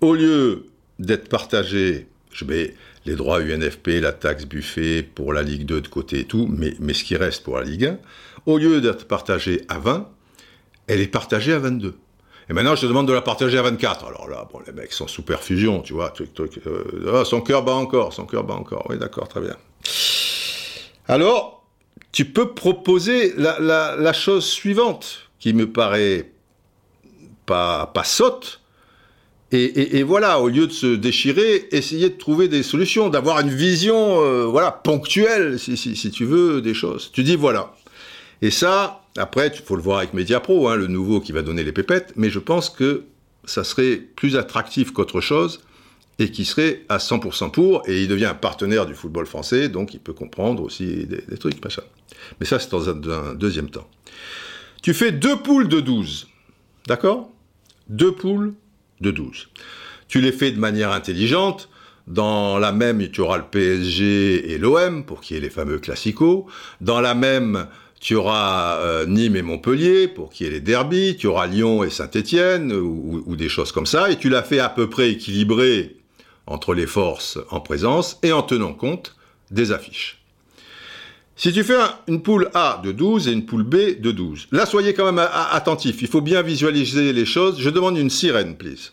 [0.00, 0.66] au lieu
[0.98, 2.74] d'être partagé, je mets
[3.06, 6.74] les droits UNFP, la taxe buffet pour la Ligue 2 de côté et tout, mais,
[6.80, 7.98] mais ce qui reste pour la Ligue 1,
[8.46, 10.08] au lieu d'être partagé à 20,
[10.86, 11.94] elle est partagée à 22.
[12.50, 14.06] Et maintenant, je te demande de la partager à 24.
[14.06, 16.58] Alors là, bon, les mecs sont sous perfusion, tu vois, truc, truc.
[16.66, 18.86] Euh, ah, son cœur bat encore, son cœur bat encore.
[18.90, 19.56] Oui, d'accord, très bien.
[21.06, 21.64] Alors,
[22.10, 26.32] tu peux proposer la, chose suivante, qui me paraît
[27.46, 28.60] pas, pas sotte.
[29.52, 34.24] Et, voilà, au lieu de se déchirer, essayer de trouver des solutions, d'avoir une vision,
[34.24, 37.10] euh, voilà, ponctuelle, si, si, tu veux, des choses.
[37.12, 37.74] Tu dis voilà.
[38.42, 41.64] Et ça, après, il faut le voir avec Mediapro, hein, le nouveau qui va donner
[41.64, 43.04] les pépettes, mais je pense que
[43.44, 45.60] ça serait plus attractif qu'autre chose
[46.18, 49.94] et qui serait à 100% pour, et il devient un partenaire du football français, donc
[49.94, 51.82] il peut comprendre aussi des, trucs, machin.
[52.38, 53.88] Mais ça, c'est dans un, deuxième temps.
[54.82, 56.28] Tu fais deux poules de 12,
[56.86, 57.30] d'accord?
[57.88, 58.54] Deux poules
[59.00, 59.48] de 12.
[60.08, 61.70] Tu les fais de manière intelligente,
[62.06, 65.78] dans la même, tu auras le PSG et l'OM, pour qu'il y ait les fameux
[65.78, 66.44] classicos.
[66.80, 67.66] Dans la même,
[68.00, 71.84] tu auras euh, Nîmes et Montpellier pour qu'il y ait les derbies, tu auras Lyon
[71.84, 75.96] et Saint-Étienne ou, des choses comme ça, et tu l'as fait à peu près équilibré
[76.46, 79.14] entre les forces en présence et en tenant compte
[79.50, 80.16] des affiches.
[81.36, 81.78] Si tu fais
[82.08, 85.26] une poule A de 12 et une poule B de 12, là soyez quand même
[85.52, 87.60] attentifs, il faut bien visualiser les choses.
[87.60, 88.92] Je demande une sirène, please.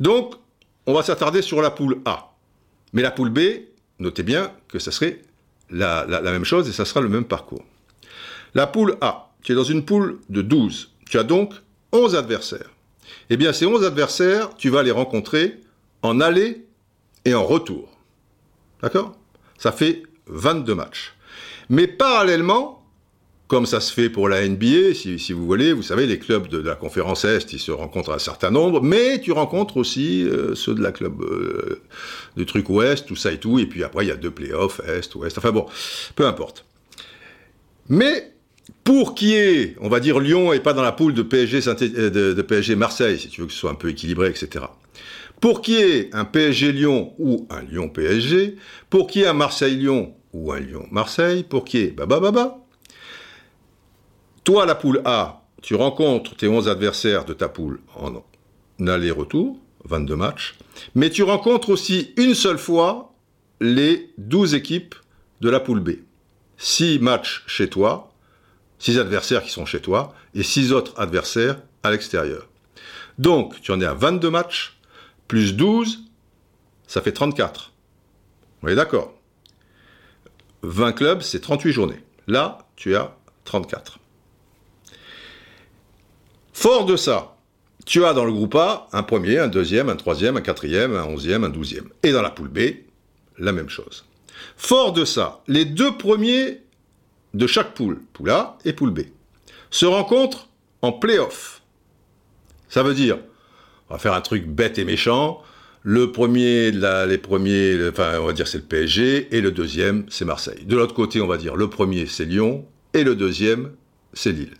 [0.00, 0.34] Donc,
[0.86, 2.32] on va s'attarder sur la poule A.
[2.92, 3.40] Mais la poule B,
[3.98, 5.20] notez bien que ça serait
[5.70, 7.64] la, même chose et ça sera le même parcours.
[8.54, 10.92] La poule A, tu es dans une poule de 12.
[11.08, 11.54] Tu as donc
[11.92, 12.70] 11 adversaires.
[13.30, 15.60] Eh bien, ces 11 adversaires, tu vas les rencontrer
[16.02, 16.64] en aller
[17.24, 17.88] et en retour.
[18.82, 19.16] D'accord?
[19.58, 21.14] Ça fait 22 matchs.
[21.68, 22.83] Mais parallèlement,
[23.46, 26.58] comme ça se fait pour la NBA, si, vous voulez, vous savez, les clubs de,
[26.58, 30.74] la conférence Est, ils se rencontrent un certain nombre, mais tu rencontres aussi euh, ceux
[30.74, 31.82] de la club euh,
[32.36, 34.80] de truc Ouest, tout ça et tout, et puis après il y a deux playoffs,
[34.88, 35.66] Est, Ouest, enfin bon,
[36.16, 36.64] peu importe.
[37.90, 38.32] Mais
[38.82, 42.76] pour qui est, on va dire Lyon et pas dans la poule de PSG, euh,
[42.76, 44.64] Marseille, si tu veux que ce soit un peu équilibré, etc.
[45.40, 48.56] Pour qui est un PSG Lyon ou un Lyon PSG,
[48.88, 52.63] pour qui est un Marseille Lyon ou un Lyon Marseille, pour qui est baba baba,
[54.44, 58.22] toi, la poule A, tu rencontres tes 11 adversaires de ta poule en
[58.86, 60.56] aller-retour, 22 matchs,
[60.94, 63.14] mais tu rencontres aussi une seule fois
[63.60, 64.94] les 12 équipes
[65.40, 65.90] de la poule B.
[66.58, 68.12] 6 matchs chez toi,
[68.78, 72.46] 6 adversaires qui sont chez toi, et 6 autres adversaires à l'extérieur.
[73.18, 74.76] Donc, tu en es à 22 matchs,
[75.26, 76.04] plus 12,
[76.86, 77.72] ça fait 34.
[78.62, 79.14] On est d'accord?
[80.62, 82.02] 20 clubs, c'est 38 journées.
[82.26, 83.98] Là, tu as 34.
[86.54, 87.36] Fort de ça,
[87.84, 91.04] tu as dans le groupe A un premier, un deuxième, un troisième, un quatrième, un
[91.04, 91.88] onzième, un douzième.
[92.04, 92.60] Et dans la poule B,
[93.38, 94.06] la même chose.
[94.56, 96.62] Fort de ça, les deux premiers
[97.34, 99.00] de chaque poule, poule A et poule B,
[99.70, 100.48] se rencontrent
[100.80, 101.60] en play-off.
[102.68, 103.18] Ça veut dire,
[103.90, 105.42] on va faire un truc bête et méchant,
[105.82, 110.24] le premier, les premiers, enfin, on va dire c'est le PSG, et le deuxième, c'est
[110.24, 110.64] Marseille.
[110.64, 113.72] De l'autre côté, on va dire le premier, c'est Lyon, et le deuxième,
[114.12, 114.54] c'est Lille.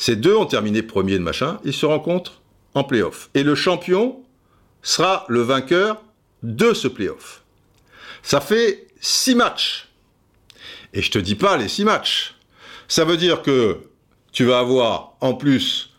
[0.00, 2.40] Ces deux ont terminé premier de machin, ils se rencontrent
[2.72, 3.28] en playoff.
[3.34, 4.22] Et le champion
[4.80, 6.02] sera le vainqueur
[6.42, 7.42] de ce playoff.
[8.22, 9.90] Ça fait six matchs.
[10.94, 12.34] Et je te dis pas les six matchs.
[12.88, 13.76] Ça veut dire que
[14.32, 15.90] tu vas avoir en plus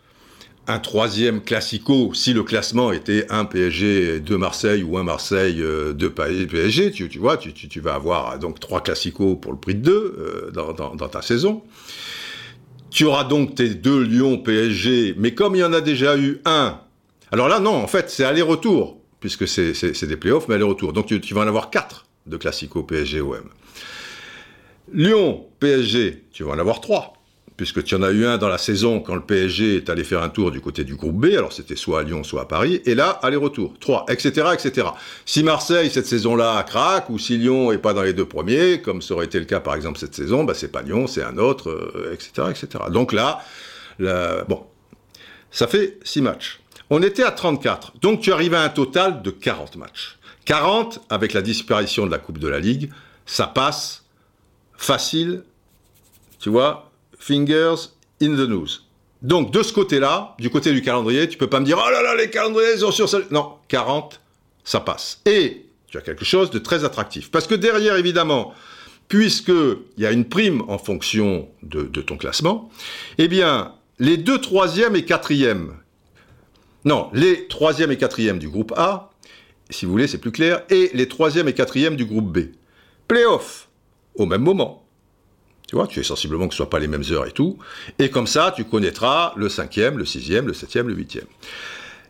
[0.66, 6.08] un troisième classico si le classement était un PSG de Marseille ou un Marseille de
[6.08, 6.90] PSG.
[6.90, 11.08] Tu, vois, tu, vas avoir donc trois classicos pour le prix de deux euh, dans
[11.08, 11.62] ta saison.
[12.92, 16.40] Tu auras donc tes deux Lyon PSG, mais comme il y en a déjà eu
[16.44, 16.78] un,
[17.30, 20.92] alors là non, en fait c'est aller-retour, puisque c'est des playoffs, mais aller-retour.
[20.92, 23.48] Donc tu, tu, vas en avoir quatre de Classico PSG OM.
[24.92, 27.14] Lyon PSG, tu vas en avoir trois
[27.56, 30.22] puisque tu en as eu un dans la saison quand le PSG est allé faire
[30.22, 32.80] un tour du côté du groupe B, alors c'était soit à Lyon, soit à Paris,
[32.86, 34.88] et là, aller-retour, 3, etc., etc.
[35.26, 39.02] Si Marseille, cette saison-là, craque, ou si Lyon est pas dans les deux premiers, comme
[39.02, 41.38] ça aurait été le cas par exemple cette saison, bah, c'est pas Lyon, c'est un
[41.38, 42.68] autre, etc., euh, etc.
[42.90, 43.40] Donc là,
[44.48, 44.64] bon,
[45.50, 46.60] ça fait 6 matchs.
[46.90, 50.18] On était à 34, donc tu arrives à un total de 40 matchs.
[50.44, 52.90] 40, avec la disparition de la Coupe de la Ligue,
[53.26, 54.04] ça passe
[54.76, 55.44] facile,
[56.40, 56.91] tu vois,
[57.22, 58.68] fingers in the news.
[59.22, 62.02] Donc, de ce côté-là, du côté du calendrier, tu peux pas me dire, oh là
[62.02, 64.20] là, les calendriers, ils ont sur Non, 40,
[64.64, 65.20] ça passe.
[65.24, 67.30] Et tu as quelque chose de très attractif.
[67.30, 68.52] Parce que derrière, évidemment,
[69.06, 72.70] puisqu'il y a une prime en fonction de, ton classement,
[73.18, 75.76] eh bien, les deux troisièmes et quatrièmes,
[76.84, 79.10] non, les troisièmes et quatrièmes du groupe A,
[79.70, 82.50] si vous voulez, c'est plus clair, et les troisièmes et quatrièmes du groupe B.
[83.06, 83.68] Playoff,
[84.16, 84.81] au même moment.
[85.72, 87.56] Tu vois, tu es sensiblement que ce ne soit pas les mêmes heures et tout.
[87.98, 91.24] Et comme ça, tu connaîtras le cinquième, le sixième, le septième, le huitième.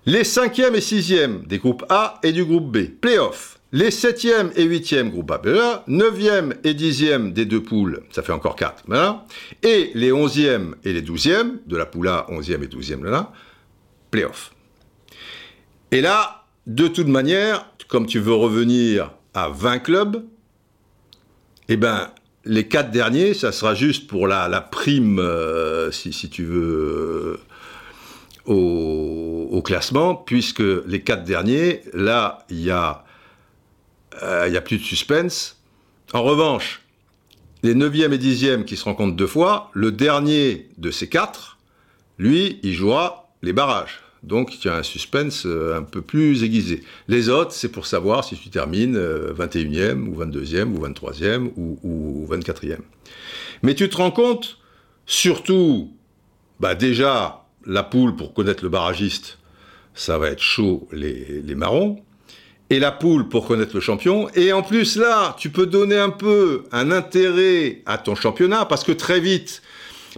[0.04, 2.88] Les cinquièmes et sixièmes des groupes A et du groupe B.
[2.88, 3.60] Playoff.
[3.70, 8.56] les 7e et 8e groupe A, 9e et 10e des deux poules, ça fait encore
[8.56, 9.24] 4, voilà,
[9.62, 13.32] et les 11e et les 12e, de la poule A, 11e et 12e, là,
[14.10, 14.52] playoff.
[15.92, 20.24] Et là, de toute manière, comme tu veux revenir à 20 clubs,
[21.68, 22.10] eh ben,
[22.44, 27.40] les quatre derniers, ça sera juste pour la, prime, euh, si, tu veux,
[28.48, 33.04] euh, au, classement, puisque les quatre derniers, là, il y a,
[34.22, 35.60] euh, y a plus de suspense.
[36.12, 36.82] En revanche,
[37.62, 41.58] les 9e et 10e qui se rencontrent deux fois, le dernier de ces quatre,
[42.18, 44.01] lui, il jouera les barrages.
[44.22, 46.82] Donc il y a un suspense euh, un peu plus aiguisé.
[47.08, 52.28] Les autres, c'est pour savoir si tu termines 21e euh, ou 22e ou 23e ou,
[52.30, 52.78] 24e.
[53.62, 54.58] Mais tu te rends compte,
[55.06, 55.92] surtout,
[56.60, 59.38] bah déjà, la poule pour connaître le barragiste,
[59.94, 62.02] ça va être chaud les marrons.
[62.72, 64.30] Et la poule pour connaître le champion.
[64.34, 68.82] Et en plus là, tu peux donner un peu un intérêt à ton championnat parce
[68.82, 69.61] que très vite,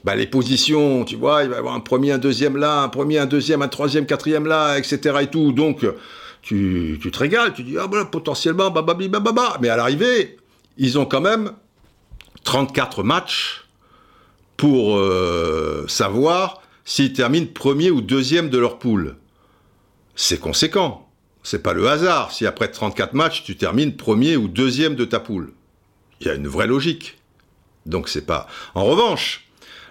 [0.02, 2.88] bah, les positions, tu vois, il va y avoir un premier, un deuxième là, un
[2.88, 5.18] premier, un deuxième, un troisième, quatrième là, etc.
[5.22, 5.52] et tout.
[5.52, 5.86] Donc,
[6.42, 9.58] tu, tu te régales, tu dis, ah bah, potentiellement, bababli, bababa.
[9.60, 10.36] Mais à l'arrivée,
[10.76, 11.52] ils ont quand même
[12.44, 13.64] 34 matchs
[14.56, 19.16] pour euh, savoir s'ils terminent premier ou deuxième de leur poule.
[20.16, 21.08] C'est conséquent.
[21.42, 25.20] C'est pas le hasard si après 34 matchs, tu termines premier ou deuxième de ta
[25.20, 25.52] poule.
[26.20, 27.18] Il y a une vraie logique.
[27.86, 28.46] Donc c'est pas.
[28.74, 29.46] En revanche,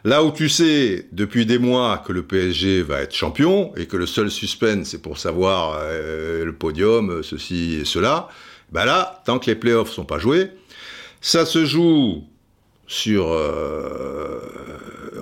[0.06, 3.96] Là où tu sais depuis des mois que le PSG va être champion et que
[3.96, 8.28] le seul suspense c'est pour savoir euh, le podium, ceci et cela,
[8.72, 10.52] ben là, tant que les playoffs sont pas joués,
[11.22, 12.24] ça se joue
[12.88, 13.32] sur...
[13.32, 14.40] Euh,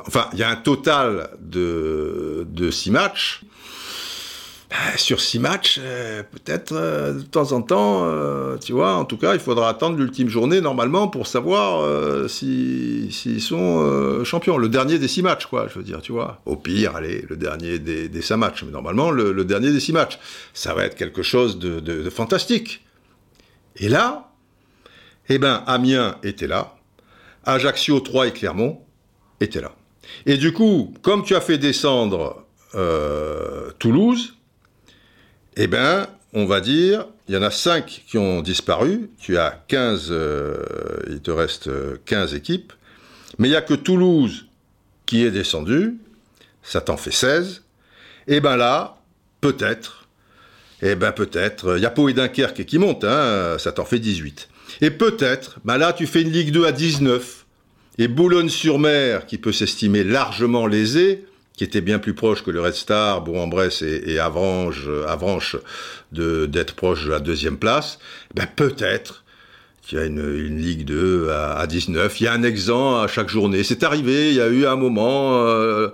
[0.08, 3.42] enfin, il y a un total de, de six matchs.
[4.72, 9.04] Bah, sur six matchs, euh, peut-être euh, de temps en temps, euh, tu vois, en
[9.04, 11.84] tout cas, il faudra attendre l'ultime journée normalement pour savoir
[12.30, 14.58] s'ils sont champions.
[14.58, 16.42] Le dernier des six matchs, quoi, je veux dire, tu vois.
[16.46, 19.92] Au pire, allez, le dernier des, des cinq matchs, mais normalement, le, dernier des six
[19.92, 20.18] matchs.
[20.54, 22.86] Ça va être quelque chose de, fantastique.
[23.76, 24.32] Et là,
[25.28, 26.76] eh ben, Amiens était là,
[27.44, 28.80] Ajaccio, Troyes et Clermont
[29.42, 29.74] étaient là.
[30.26, 32.46] Et du coup, comme tu as fait descendre
[33.80, 34.36] Toulouse,
[35.58, 39.64] eh bien, on va dire, il y en a 5 qui ont disparu, tu as
[39.68, 40.56] 15, euh,
[41.10, 41.70] il te reste
[42.06, 42.74] 15 équipes,
[43.38, 44.46] mais il n'y a que Toulouse
[45.06, 45.98] qui est descendu,
[46.64, 47.64] ça t'en fait 16,
[48.28, 48.98] et bien là,
[49.42, 50.08] peut-être,
[50.82, 54.00] et ben peut-être, il y a Pau et Dunkerque qui montent, hein, ça t'en fait
[54.00, 54.50] 18.
[54.82, 57.46] Et peut-être, ben là tu fais une Ligue 2 à 19,
[57.98, 61.26] et Boulogne-sur-Mer, qui peut s'estimer largement lésé,
[61.56, 65.58] qui était bien plus proche que le Red Star, Bourg-en-Bresse et, et, Avranches, Avranches
[66.12, 68.00] d'être proche de la deuxième place,
[68.34, 69.24] ben peut-être
[69.82, 72.20] qu'il y a une, Ligue 2 à, à, 19.
[72.20, 73.64] Il y a un exempt à chaque journée.
[73.64, 75.46] C'est arrivé, il y a eu un moment...
[75.46, 75.90] Euh,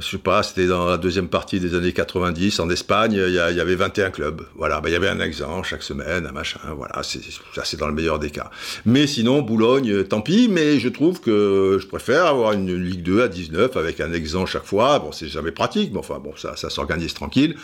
[0.00, 3.38] je sais pas, c'était dans la deuxième partie des années 90 en Espagne, il y,
[3.38, 4.42] avait 21 clubs.
[4.56, 7.20] Voilà, ben, il y avait un exemple chaque semaine, un machin, voilà, c'est,
[7.54, 8.50] ça c'est dans le meilleur des cas.
[8.84, 13.22] Mais sinon, Boulogne, tant pis, mais je trouve que je préfère avoir une Ligue 2
[13.22, 14.98] à 19 avec un exemple chaque fois.
[14.98, 17.56] Bon, c'est jamais pratique, mais enfin bon, ça, ça s'organise tranquille.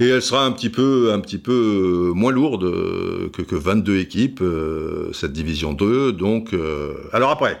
[0.00, 4.40] Et elle sera un petit peu, un petit peu moins lourde que, que 22 équipes,
[4.40, 6.12] euh, cette division 2.
[6.12, 7.60] Donc, euh, alors après,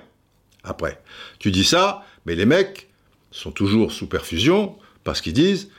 [0.64, 1.00] après,
[1.38, 2.88] tu dis ça, mais les mecs,
[3.32, 5.70] sont toujours sous perfusion parce qu'ils disent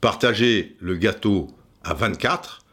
[0.00, 1.48] partager le gâteau
[1.82, 2.64] à 24,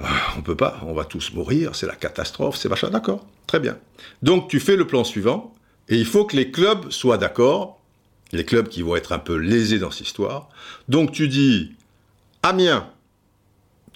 [0.00, 3.60] ah, on peut pas, on va tous mourir, c'est la catastrophe, c'est machin, d'accord, très
[3.60, 3.78] bien.
[4.22, 5.54] Donc tu fais le plan suivant,
[5.88, 7.80] et il faut que les clubs soient d'accord,
[8.32, 10.48] les clubs qui vont être un peu lésés dans cette histoire.
[10.88, 11.72] Donc tu dis
[12.42, 12.90] Amiens,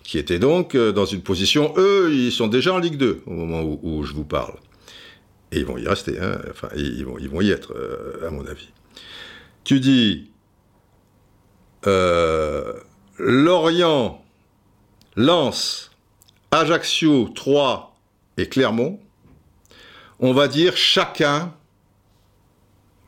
[0.05, 3.33] qui était donc euh, dans une position, eux, ils sont déjà en Ligue 2 au
[3.33, 4.55] moment où, je vous parle.
[5.53, 6.41] Et ils vont y rester, hein.
[6.51, 8.69] enfin, ils vont, ils vont y être, euh, à mon avis
[9.65, 10.31] tu dis
[11.87, 12.75] euh,
[13.19, 14.25] Lorient,
[15.17, 15.91] Lens,
[16.51, 17.93] Ajaccio, Troyes
[18.37, 19.01] et Clermont,
[20.19, 21.55] on va dire chacun,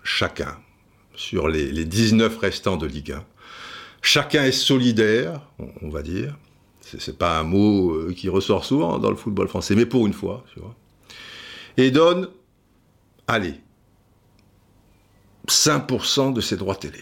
[0.03, 0.59] chacun,
[1.15, 3.25] sur les, 19 restants de Ligue 1,
[4.01, 5.41] chacun est solidaire,
[5.83, 6.37] on, va dire.
[6.81, 10.13] C'est pas un mot euh, qui ressort souvent dans le football français, mais pour une
[10.13, 10.75] fois, tu vois.
[11.77, 12.29] Et donne,
[13.27, 13.62] allez,
[15.49, 17.01] 5% de ses droits télé.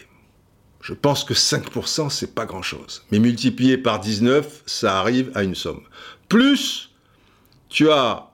[0.81, 3.03] Je pense que 5%, c'est pas grand-chose.
[3.11, 5.81] Mais multiplié par 19, ça arrive à une somme.
[6.27, 6.89] Plus,
[7.69, 8.31] tu as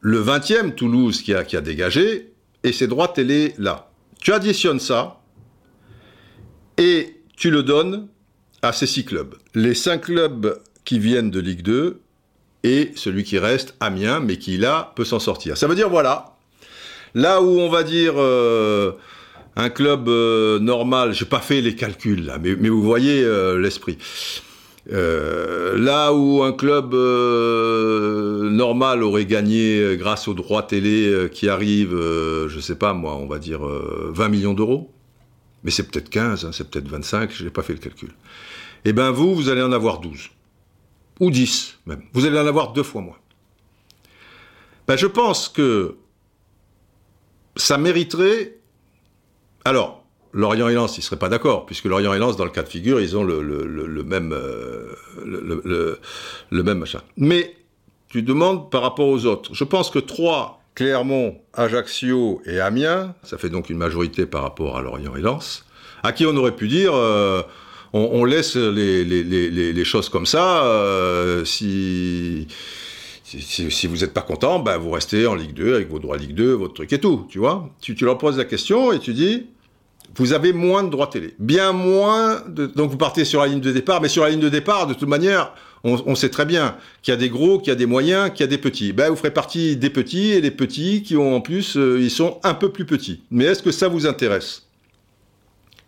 [0.00, 2.32] le 20e, Toulouse, qui a, qui a dégagé,
[2.62, 3.90] et ses droits télé là.
[4.20, 5.20] Tu additionnes ça,
[6.78, 8.08] et tu le donnes
[8.62, 9.36] à ces six clubs.
[9.54, 12.00] Les cinq clubs qui viennent de Ligue 2,
[12.62, 15.56] et celui qui reste, Amiens, mais qui là peut s'en sortir.
[15.56, 16.29] Ça veut dire voilà,
[17.14, 18.92] là où on va dire euh,
[19.56, 23.98] un club euh, normal, j'ai pas fait les calculs là, mais, vous voyez euh, l'esprit.
[24.86, 26.94] là où un club
[28.52, 31.96] normal aurait gagné grâce aux droits télé qui arrivent,
[32.48, 34.90] je sais pas moi, on va dire 20 millions d'euros,
[35.64, 38.10] mais c'est peut-être 15, hein, c'est peut-être 25, je n'ai pas fait le calcul.
[38.84, 40.30] Eh bien vous, vous allez en avoir 12
[41.20, 42.02] ou 10 même.
[42.12, 43.18] Vous allez en avoir deux fois moins.
[44.88, 45.96] Ben, je pense que
[47.56, 48.56] ça mériterait.
[49.64, 52.62] Alors, Lorient et Lens, ils seraient pas d'accord, puisque Lorient et Lens, dans le cas
[52.62, 53.42] de figure, ils ont le,
[54.04, 54.34] même,
[55.24, 55.98] le,
[56.62, 57.00] même machin.
[57.16, 57.56] Mais
[58.08, 59.54] tu demandes par rapport aux autres.
[59.54, 64.76] Je pense que 3, Clermont, Ajaccio et Amiens, ça fait donc une majorité par rapport
[64.76, 65.64] à Lorient et Lens,
[66.02, 66.92] à qui on aurait pu dire.
[66.94, 67.42] Euh,
[67.92, 70.64] on, laisse les, choses comme ça.
[70.64, 72.46] Euh, si,
[73.38, 76.34] si, vous n'êtes pas content, ben vous restez en Ligue 2 avec vos droits Ligue
[76.34, 77.70] 2, votre truc et tout, tu vois.
[77.80, 79.46] Tu, leur poses la question et tu dis,
[80.16, 81.34] vous avez moins de droits télé.
[81.38, 82.66] Bien moins de...
[82.66, 84.94] Donc vous partez sur la ligne de départ, mais sur la ligne de départ, de
[84.94, 85.54] toute manière,
[85.84, 88.40] on, sait très bien qu'il y a des gros, qu'il y a des moyens, qu'il
[88.40, 88.92] y a des petits.
[88.92, 92.10] Ben, vous ferez partie des petits et des petits qui ont en plus, euh, ils
[92.10, 93.22] sont un peu plus petits.
[93.30, 94.66] Mais est-ce que ça vous intéresse?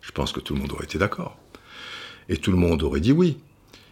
[0.00, 1.36] Je pense que tout le monde aurait été d'accord.
[2.28, 3.36] Et tout le monde aurait dit oui.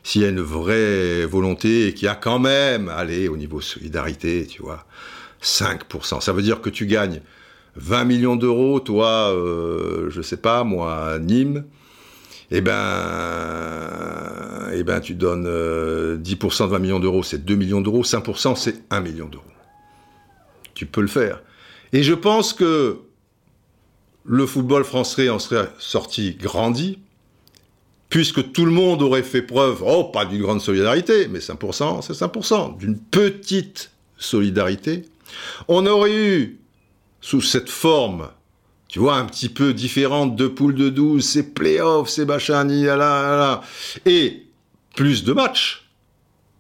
[0.03, 4.47] S'il y a une vraie volonté et qu'il a quand même, allez, au niveau solidarité,
[4.47, 4.87] tu vois,
[5.43, 6.21] 5%.
[6.21, 7.21] Ça veut dire que tu gagnes
[7.77, 11.65] 20 millions d'euros, toi, euh, je sais pas, moi, Nîmes,
[12.51, 12.73] eh ben,
[14.73, 18.57] eh ben, tu donnes 10% euh, de 20 millions d'euros, c'est 2 millions d'euros, 5%
[18.57, 19.45] c'est 1 million d'euros.
[20.75, 21.43] Tu peux le faire.
[21.93, 22.99] Et je pense que
[24.25, 26.99] le football français en serait sorti grandi,
[28.11, 32.13] puisque tout le monde aurait fait preuve, oh, pas d'une grande solidarité, mais 5%, c'est
[32.13, 35.05] 5%, d'une petite solidarité,
[35.69, 36.61] on aurait eu,
[37.21, 38.29] sous cette forme,
[38.89, 42.97] tu vois, un petit peu différente de poule de 12, c'est playoffs, c'est machin, là,
[42.97, 43.63] là,
[44.05, 44.47] et
[44.97, 45.89] plus de matchs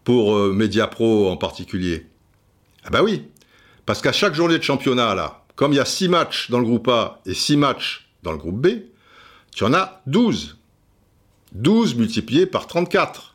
[0.05, 2.06] pour euh, Mediapro en particulier.
[2.85, 3.24] Ah bah oui,
[3.86, 6.64] parce qu'à chaque journée de championnat, là, comme il y a 6 matchs dans le
[6.64, 8.68] groupe A et 6 matchs dans le groupe B,
[9.52, 10.59] tu en as 12.
[11.52, 13.35] 12 multiplié par 34.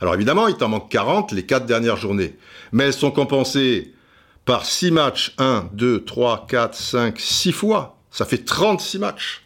[0.00, 2.36] Alors évidemment, il t'en manque 40 les 4 dernières journées.
[2.72, 3.92] Mais elles sont compensées
[4.44, 7.96] par 6 matchs, 1, 2, 3, 4, 5, 6 fois.
[8.10, 9.42] Ça fait 36 matchs.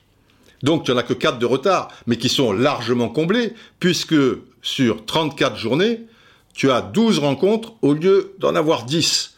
[0.62, 4.16] Donc tu n'en as que 4 de retard, mais qui sont largement comblés, puisque
[4.62, 6.06] sur 34 journées,
[6.54, 9.35] tu as 12 rencontres au lieu d'en avoir 10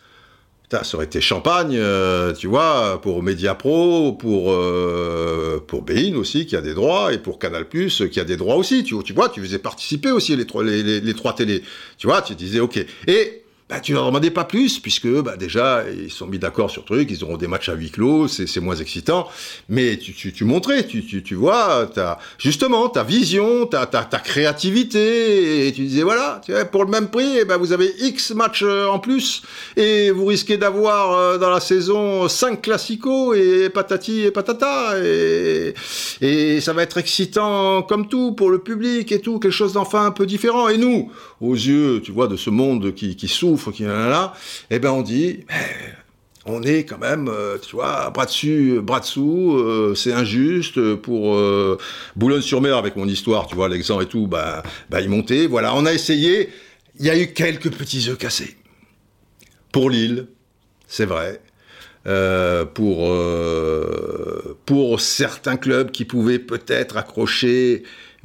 [0.70, 6.56] ça aurait été champagne, euh, tu vois, pour Mediapro, pour euh, pour Bein aussi qui
[6.56, 8.84] a des droits et pour Canal Plus qui a des droits aussi.
[8.84, 11.62] Tu, tu vois, tu faisais participer aussi les trois les, les, les trois télés.
[11.96, 12.84] Tu vois, tu disais ok.
[13.06, 16.86] Et bah, tu leur demandais pas plus, puisque bah, déjà, ils sont mis d'accord sur
[16.86, 19.28] truc, ils auront des matchs à huis clos, c'est moins excitant.
[19.68, 24.04] Mais tu, tu, tu montrais, tu, tu, tu vois, as, justement, ta vision, ta, ta,
[24.04, 27.72] ta créativité, et tu disais, voilà, tu vois, pour le même prix, eh ben, vous
[27.72, 29.42] avez X matchs euh, en plus,
[29.76, 35.74] et vous risquez d'avoir euh, dans la saison 5 classicos, et patati et patata, et,
[36.22, 40.06] et ça va être excitant comme tout pour le public et tout, quelque chose d'enfin
[40.06, 40.68] un peu différent.
[40.68, 41.12] Et nous,
[41.42, 44.32] aux yeux, tu vois, de ce monde qui, qui souffre, qui là, là,
[44.70, 45.44] eh ben on dit,
[46.48, 51.34] on est quand même, euh, tu vois, bras dessus, bras dessous, euh, c'est injuste pour
[51.34, 51.78] euh,
[52.16, 55.84] Boulogne-sur-Mer avec mon histoire, tu vois, l'exemple et tout, bah, bah il montait, voilà, on
[55.86, 56.50] a essayé,
[56.98, 58.56] il y a eu quelques petits œufs cassés.
[59.72, 60.28] Pour Lille,
[60.86, 61.40] c'est vrai.
[62.74, 63.14] pour,
[64.64, 67.82] pour certains clubs qui pouvaient peut-être accrocher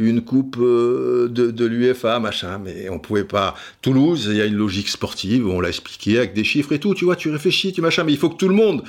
[0.08, 3.56] une coupe euh, de, de l'UFA, machin, mais on pouvait pas.
[3.82, 6.94] Toulouse, il y a une logique sportive, on l'a expliqué avec des chiffres et tout,
[6.94, 8.84] tu vois, tu réfléchis, tu machin, mais il faut que tout le monde,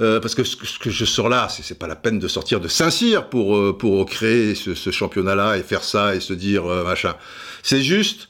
[0.00, 2.68] euh, parce que ce, que je sors là, c'est pas la peine de sortir de
[2.68, 7.14] Saint-Cyr pour, euh, pour créer ce, championnat-là et faire ça et se dire machin.
[7.62, 8.28] C'est juste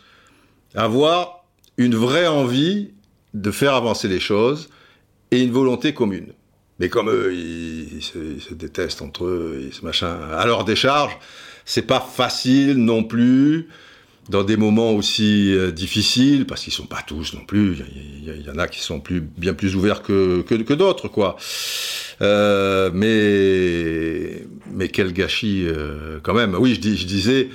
[0.74, 1.44] avoir
[1.76, 2.90] une vraie envie
[3.34, 4.68] de faire avancer les choses
[5.30, 6.32] et une volonté commune.
[6.80, 11.16] Mais comme eux, ils, se, détestent entre eux, ils machin, à leur décharge,
[11.70, 13.68] c'est pas facile non plus
[14.28, 17.76] dans des moments aussi euh, difficiles, parce qu'ils sont pas tous non plus.
[18.26, 21.36] Il y, en a qui sont plus, bien plus ouverts que, d'autres, quoi.
[22.22, 26.56] Euh, mais, mais quel gâchis, euh, quand même.
[26.56, 27.50] Oui, je, dis, je disais,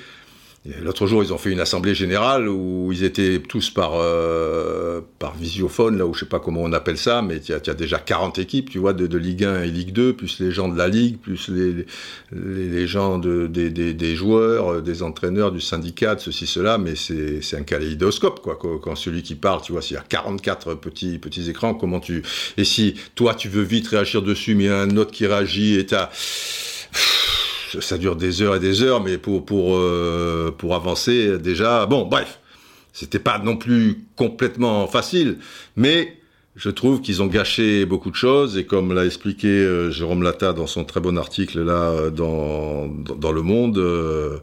[0.81, 5.35] L'autre jour, ils ont fait une assemblée générale où ils étaient tous par, euh, par
[5.35, 7.99] visiophone, là où je sais pas comment on appelle ça, mais il y, a déjà
[7.99, 10.87] 40 équipes, tu vois, de, Ligue 1 et Ligue 2, plus les gens de la
[10.87, 11.85] Ligue, plus les,
[12.31, 17.55] les, gens de, des, des, joueurs, des entraîneurs, du syndicat, de ceci, cela, mais c'est
[17.55, 18.57] un kaléidoscope, quoi.
[18.57, 22.23] Quand, celui qui parle, tu vois, s'il y a 44 petits, petits écrans, comment tu...
[22.57, 25.27] Et si toi, tu veux vite réagir dessus, mais il y a un autre qui
[25.27, 26.09] réagit et t'as
[27.79, 32.05] ça dure des heures et des heures, mais pour, pour, euh, pour avancer, déjà, bon,
[32.05, 32.39] bref,
[32.93, 35.37] c'était pas non plus complètement facile,
[35.75, 36.17] mais
[36.55, 40.53] je trouve qu'ils ont gâché beaucoup de choses, et comme l'a expliqué euh, Jérôme Lata
[40.53, 44.37] dans son très bon article là dans, dans, Le Monde, euh,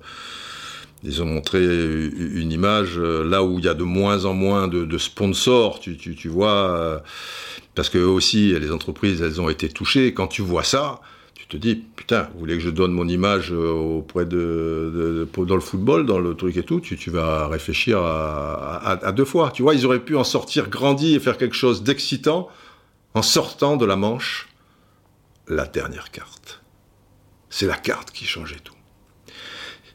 [1.04, 4.98] ils ont montré une image là où il y a de moins en moins de,
[4.98, 7.02] sponsors, tu, tu, tu vois,
[7.74, 10.14] parce que aussi les entreprises, elles ont été touchées.
[10.14, 11.00] Quand tu vois ça,
[11.52, 15.60] te dis, putain, vous voulez que je donne mon image euh, auprès de, dans le
[15.60, 19.50] football, dans le truc et tout, tu, tu vas réfléchir à, deux fois.
[19.50, 22.48] Tu vois, ils auraient pu en sortir grandi et faire quelque chose d'excitant
[23.14, 24.48] en sortant de la manche
[25.46, 26.62] la dernière carte.
[27.50, 28.74] C'est la carte qui changeait tout.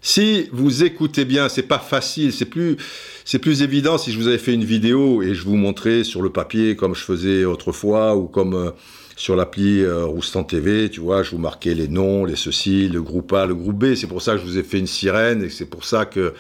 [0.02, 2.78] Si vous écoutez bien, c'est pas facile, c'est plus,
[3.26, 6.22] c'est plus évident si je vous avais fait une vidéo et je vous montrais sur
[6.22, 8.72] le papier comme je faisais autrefois ou comme euh,
[9.18, 13.02] sur l'appli euh, Roustan TV, tu vois, je vous marquais les noms, les ceci, le
[13.02, 13.96] groupe A, le groupe B.
[13.96, 16.36] C'est pour ça que je vous ai fait une sirène et c'est pour ça que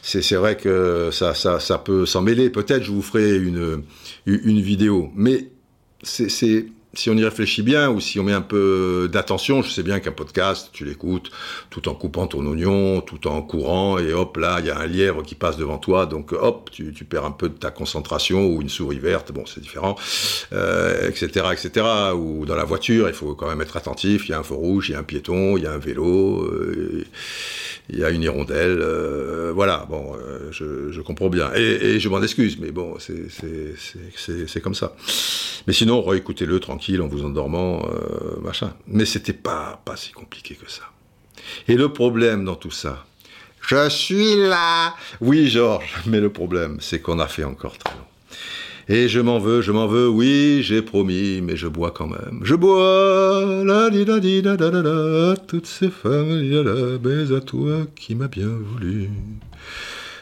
[0.00, 2.50] c'est vrai que ça, peut s'en mêler.
[2.50, 3.82] Peut-être je vous ferai une,
[4.26, 5.10] une vidéo.
[5.16, 5.48] Mais
[6.04, 6.66] c'est
[6.98, 10.00] si on y réfléchit bien ou si on met un peu d'attention, je sais bien
[10.00, 11.30] qu'un podcast, tu l'écoutes
[11.70, 14.86] tout en coupant ton oignon, tout en courant, et hop, là, il y a un
[14.86, 18.62] lièvre qui passe devant toi, donc hop, tu, perds un peu de ta concentration, ou
[18.62, 21.86] une souris verte, bon, c'est différent, etc., euh, etc.
[22.14, 24.54] Ou dans la voiture, il faut quand même être attentif, il y a un feu
[24.54, 27.04] rouge, il y a un piéton, il y a un vélo, euh,
[27.90, 30.12] il y a une hirondelle, euh, voilà, bon,
[30.50, 31.52] je, comprends bien.
[31.54, 34.94] Et, je m'en excuse, mais bon, c'est comme ça.
[35.66, 38.72] Mais sinon, réécoutez-le tranquille en vous endormant, euh, machin.
[38.86, 40.82] Mais c'était pas, pas si compliqué que ça.
[41.68, 43.04] Et le problème dans tout ça,
[43.60, 48.04] je suis là Oui, Georges, mais le problème, c'est qu'on a fait encore très long.
[48.86, 52.40] Et je m'en veux, je m'en veux, oui, j'ai promis, mais je bois quand même.
[52.42, 57.40] Je bois, la di da di da da da toutes ces femmes, la, mais à
[57.40, 59.08] toi qui m'as bien voulu,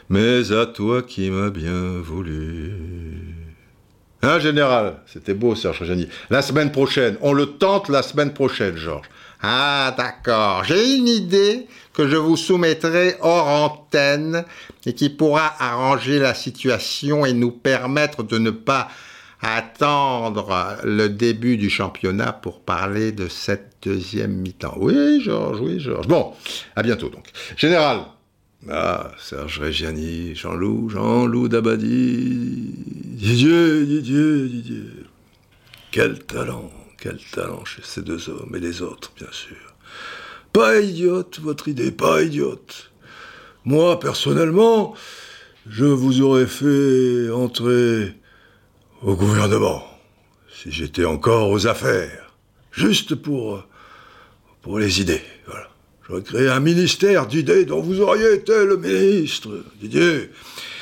[0.08, 3.41] mais à toi qui m'as bien voulu.
[4.24, 4.94] Hein, général?
[5.06, 6.08] C'était beau, Serge Reggiani.
[6.30, 7.16] La semaine prochaine.
[7.22, 9.08] On le tente la semaine prochaine, Georges.
[9.42, 10.62] Ah, d'accord.
[10.62, 14.44] J'ai une idée que je vous soumettrai hors antenne
[14.86, 18.88] et qui pourra arranger la situation et nous permettre de ne pas
[19.40, 24.76] attendre le début du championnat pour parler de cette deuxième mi-temps.
[24.76, 26.06] Oui, Georges, oui, Georges.
[26.06, 26.32] Bon,
[26.76, 27.26] à bientôt donc.
[27.56, 28.02] Général,
[28.70, 34.90] ah, Serge Reggiani, Jean-Loup, Jean-Loup Dabadi, Didier, Didier, Didier.
[35.90, 39.56] Quel talent, quel talent chez ces deux hommes et les autres, bien sûr.
[40.52, 42.90] Pas idiote, votre idée, pas idiote.
[43.64, 44.94] Moi, personnellement,
[45.68, 48.14] je vous aurais fait entrer
[49.02, 49.84] au gouvernement,
[50.52, 52.32] si j'étais encore aux affaires,
[52.70, 53.64] juste pour,
[54.78, 55.22] les idées.
[56.08, 59.50] J'aurais créé un ministère d'idées dont vous auriez été le ministre,
[59.80, 60.30] Didier.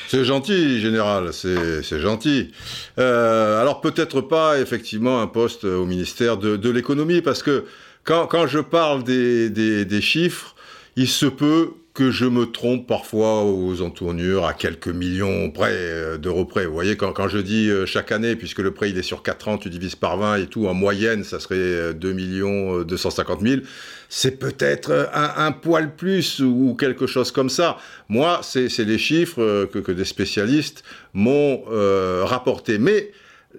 [0.09, 2.51] C'est gentil, général, c'est gentil.
[2.99, 7.65] Euh, alors peut-être pas effectivement un poste au ministère de, l'économie, parce que
[8.03, 10.57] quand, quand, je parle des, des, des chiffres,
[10.97, 16.16] il se peut que je me trompe parfois aux entournures à quelques millions près, euh,
[16.16, 16.64] d'euros près.
[16.64, 19.22] Vous voyez, quand, quand je dis euh, chaque année, puisque le prêt il est sur
[19.22, 23.43] 4 ans, tu divises par 20 et tout, en moyenne, ça serait 2 millions 250
[23.43, 23.60] 000,
[24.09, 27.77] c'est peut-être un, poil plus ou quelque chose comme ça.
[28.09, 30.82] Moi, c'est les chiffres que, des spécialistes
[31.12, 32.78] m'ont euh, rapportés.
[32.78, 33.12] Mais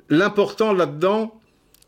[0.09, 1.39] l'important là-dedans,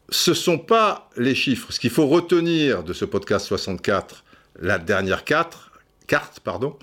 [0.09, 1.73] ce sont pas les chiffres.
[1.73, 4.23] Ce qu'il faut retenir de ce podcast 64,
[4.61, 5.71] la dernière 4,
[6.13, 6.77] carte, pardon,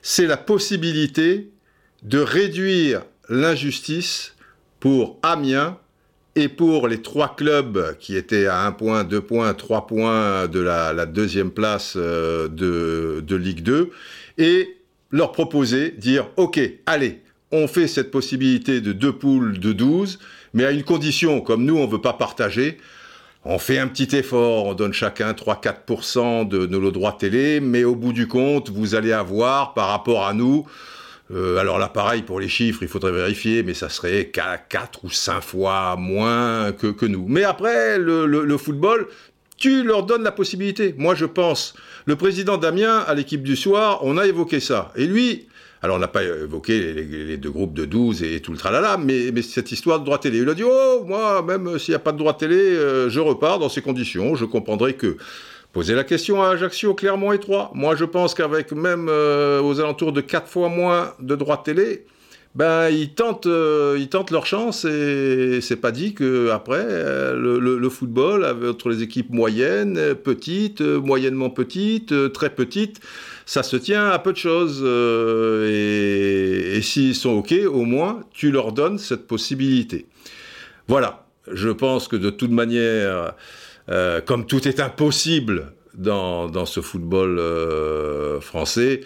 [0.00, 1.50] c'est la possibilité
[2.02, 4.34] de réduire l'injustice
[4.80, 5.76] pour Amiens
[6.34, 10.60] et pour les trois clubs qui étaient à un point, deux points, trois points de
[10.60, 13.90] la, deuxième place euh, de, de, Ligue 2,
[14.38, 14.78] et
[15.10, 17.20] leur proposer, dire, OK, allez,
[17.52, 20.18] on fait cette possibilité de deux poules de 12,
[20.54, 22.78] mais à une condition, comme nous, on ne veut pas partager,
[23.44, 27.94] on fait un petit effort, on donne chacun 3-4% de nos droits télé, mais au
[27.94, 30.66] bout du compte, vous allez avoir par rapport à nous,
[31.32, 35.10] euh, alors là pareil pour les chiffres, il faudrait vérifier, mais ça serait 4 ou
[35.10, 37.26] 5 fois moins que, nous.
[37.28, 39.06] Mais après, le, football,
[39.56, 40.94] tu leur donnes la possibilité.
[40.98, 41.74] Moi, je pense,
[42.06, 44.92] le président Damien, à l'équipe du soir, on a évoqué ça.
[44.96, 45.46] Et lui,
[45.82, 49.30] alors, on n'a pas évoqué les, deux groupes de 12 et tout le tralala, mais,
[49.40, 50.38] cette histoire de droit télé.
[50.38, 53.18] Il a dit Oh, moi, même s'il n'y a pas de droit télé, euh, je
[53.20, 54.34] repars dans ces conditions.
[54.34, 55.16] Je comprendrai que.
[55.72, 57.38] Posez la question à Ajaccio, Clermont et.
[57.74, 62.04] Moi, je pense qu'avec même euh, aux alentours de 4 fois moins de droits télé,
[62.56, 67.60] ben ils tentent, euh, ils tentent leur chance et c'est pas dit que après le,
[67.60, 73.00] le, football entre les équipes moyennes, petites, moyennement petites, très petites,
[73.50, 74.80] ça se tient à peu de choses.
[74.84, 80.06] Euh, et, s'ils sont OK, au moins, tu leur donnes cette possibilité.
[80.86, 81.26] Voilà.
[81.50, 83.32] Je pense que de toute manière,
[83.88, 89.00] euh, comme tout est impossible dans, ce football euh, français,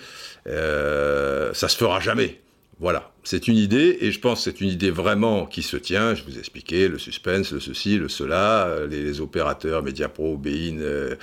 [0.45, 2.43] ça se fera jamais.
[2.81, 6.15] Voilà, c'est une idée, et je pense que c'est une idée vraiment qui se tient.
[6.17, 10.79] Je vous ai expliqué le suspense, le ceci, le cela, euh, les, opérateurs Mediapro, Bein
[10.81, 11.15] euh,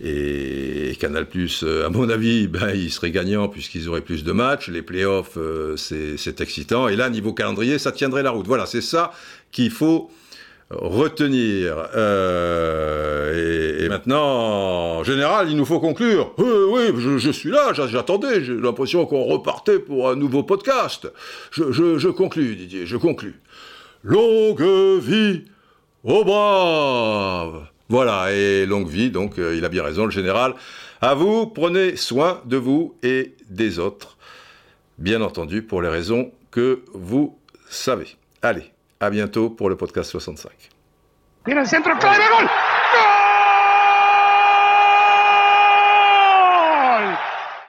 [0.00, 1.26] et, Canal+,
[1.62, 4.68] euh, à mon avis, ben, ils seraient gagnants puisqu'ils auraient plus de matchs.
[4.68, 5.38] Les playoffs,
[5.76, 6.88] c'est excitant.
[6.88, 8.48] Et là, niveau calendrier, ça tiendrait la route.
[8.48, 9.12] Voilà, c'est ça
[9.52, 10.10] qu'il faut
[10.70, 11.88] retenir.
[11.94, 16.32] Euh, et, maintenant, en général, il nous faut conclure.
[16.38, 21.10] Oui, oui, je, suis là, j'attendais, j'ai l'impression qu'on repartait pour un nouveau podcast.
[21.50, 23.40] Je, je, Didier, je conclus.
[24.02, 24.62] Longue
[25.00, 25.44] vie
[26.04, 30.54] aux braves Voilà, et longue vie, donc euh, il a bien raison, le général.
[31.00, 34.16] À vous, prenez soin de vous et des autres.
[34.98, 37.38] Bien entendu, pour les raisons que vous
[37.68, 38.16] savez.
[38.42, 38.69] Allez,
[39.00, 40.52] à bientôt pour le podcast 65.
[41.44, 42.48] Tira el centro, clave, gol.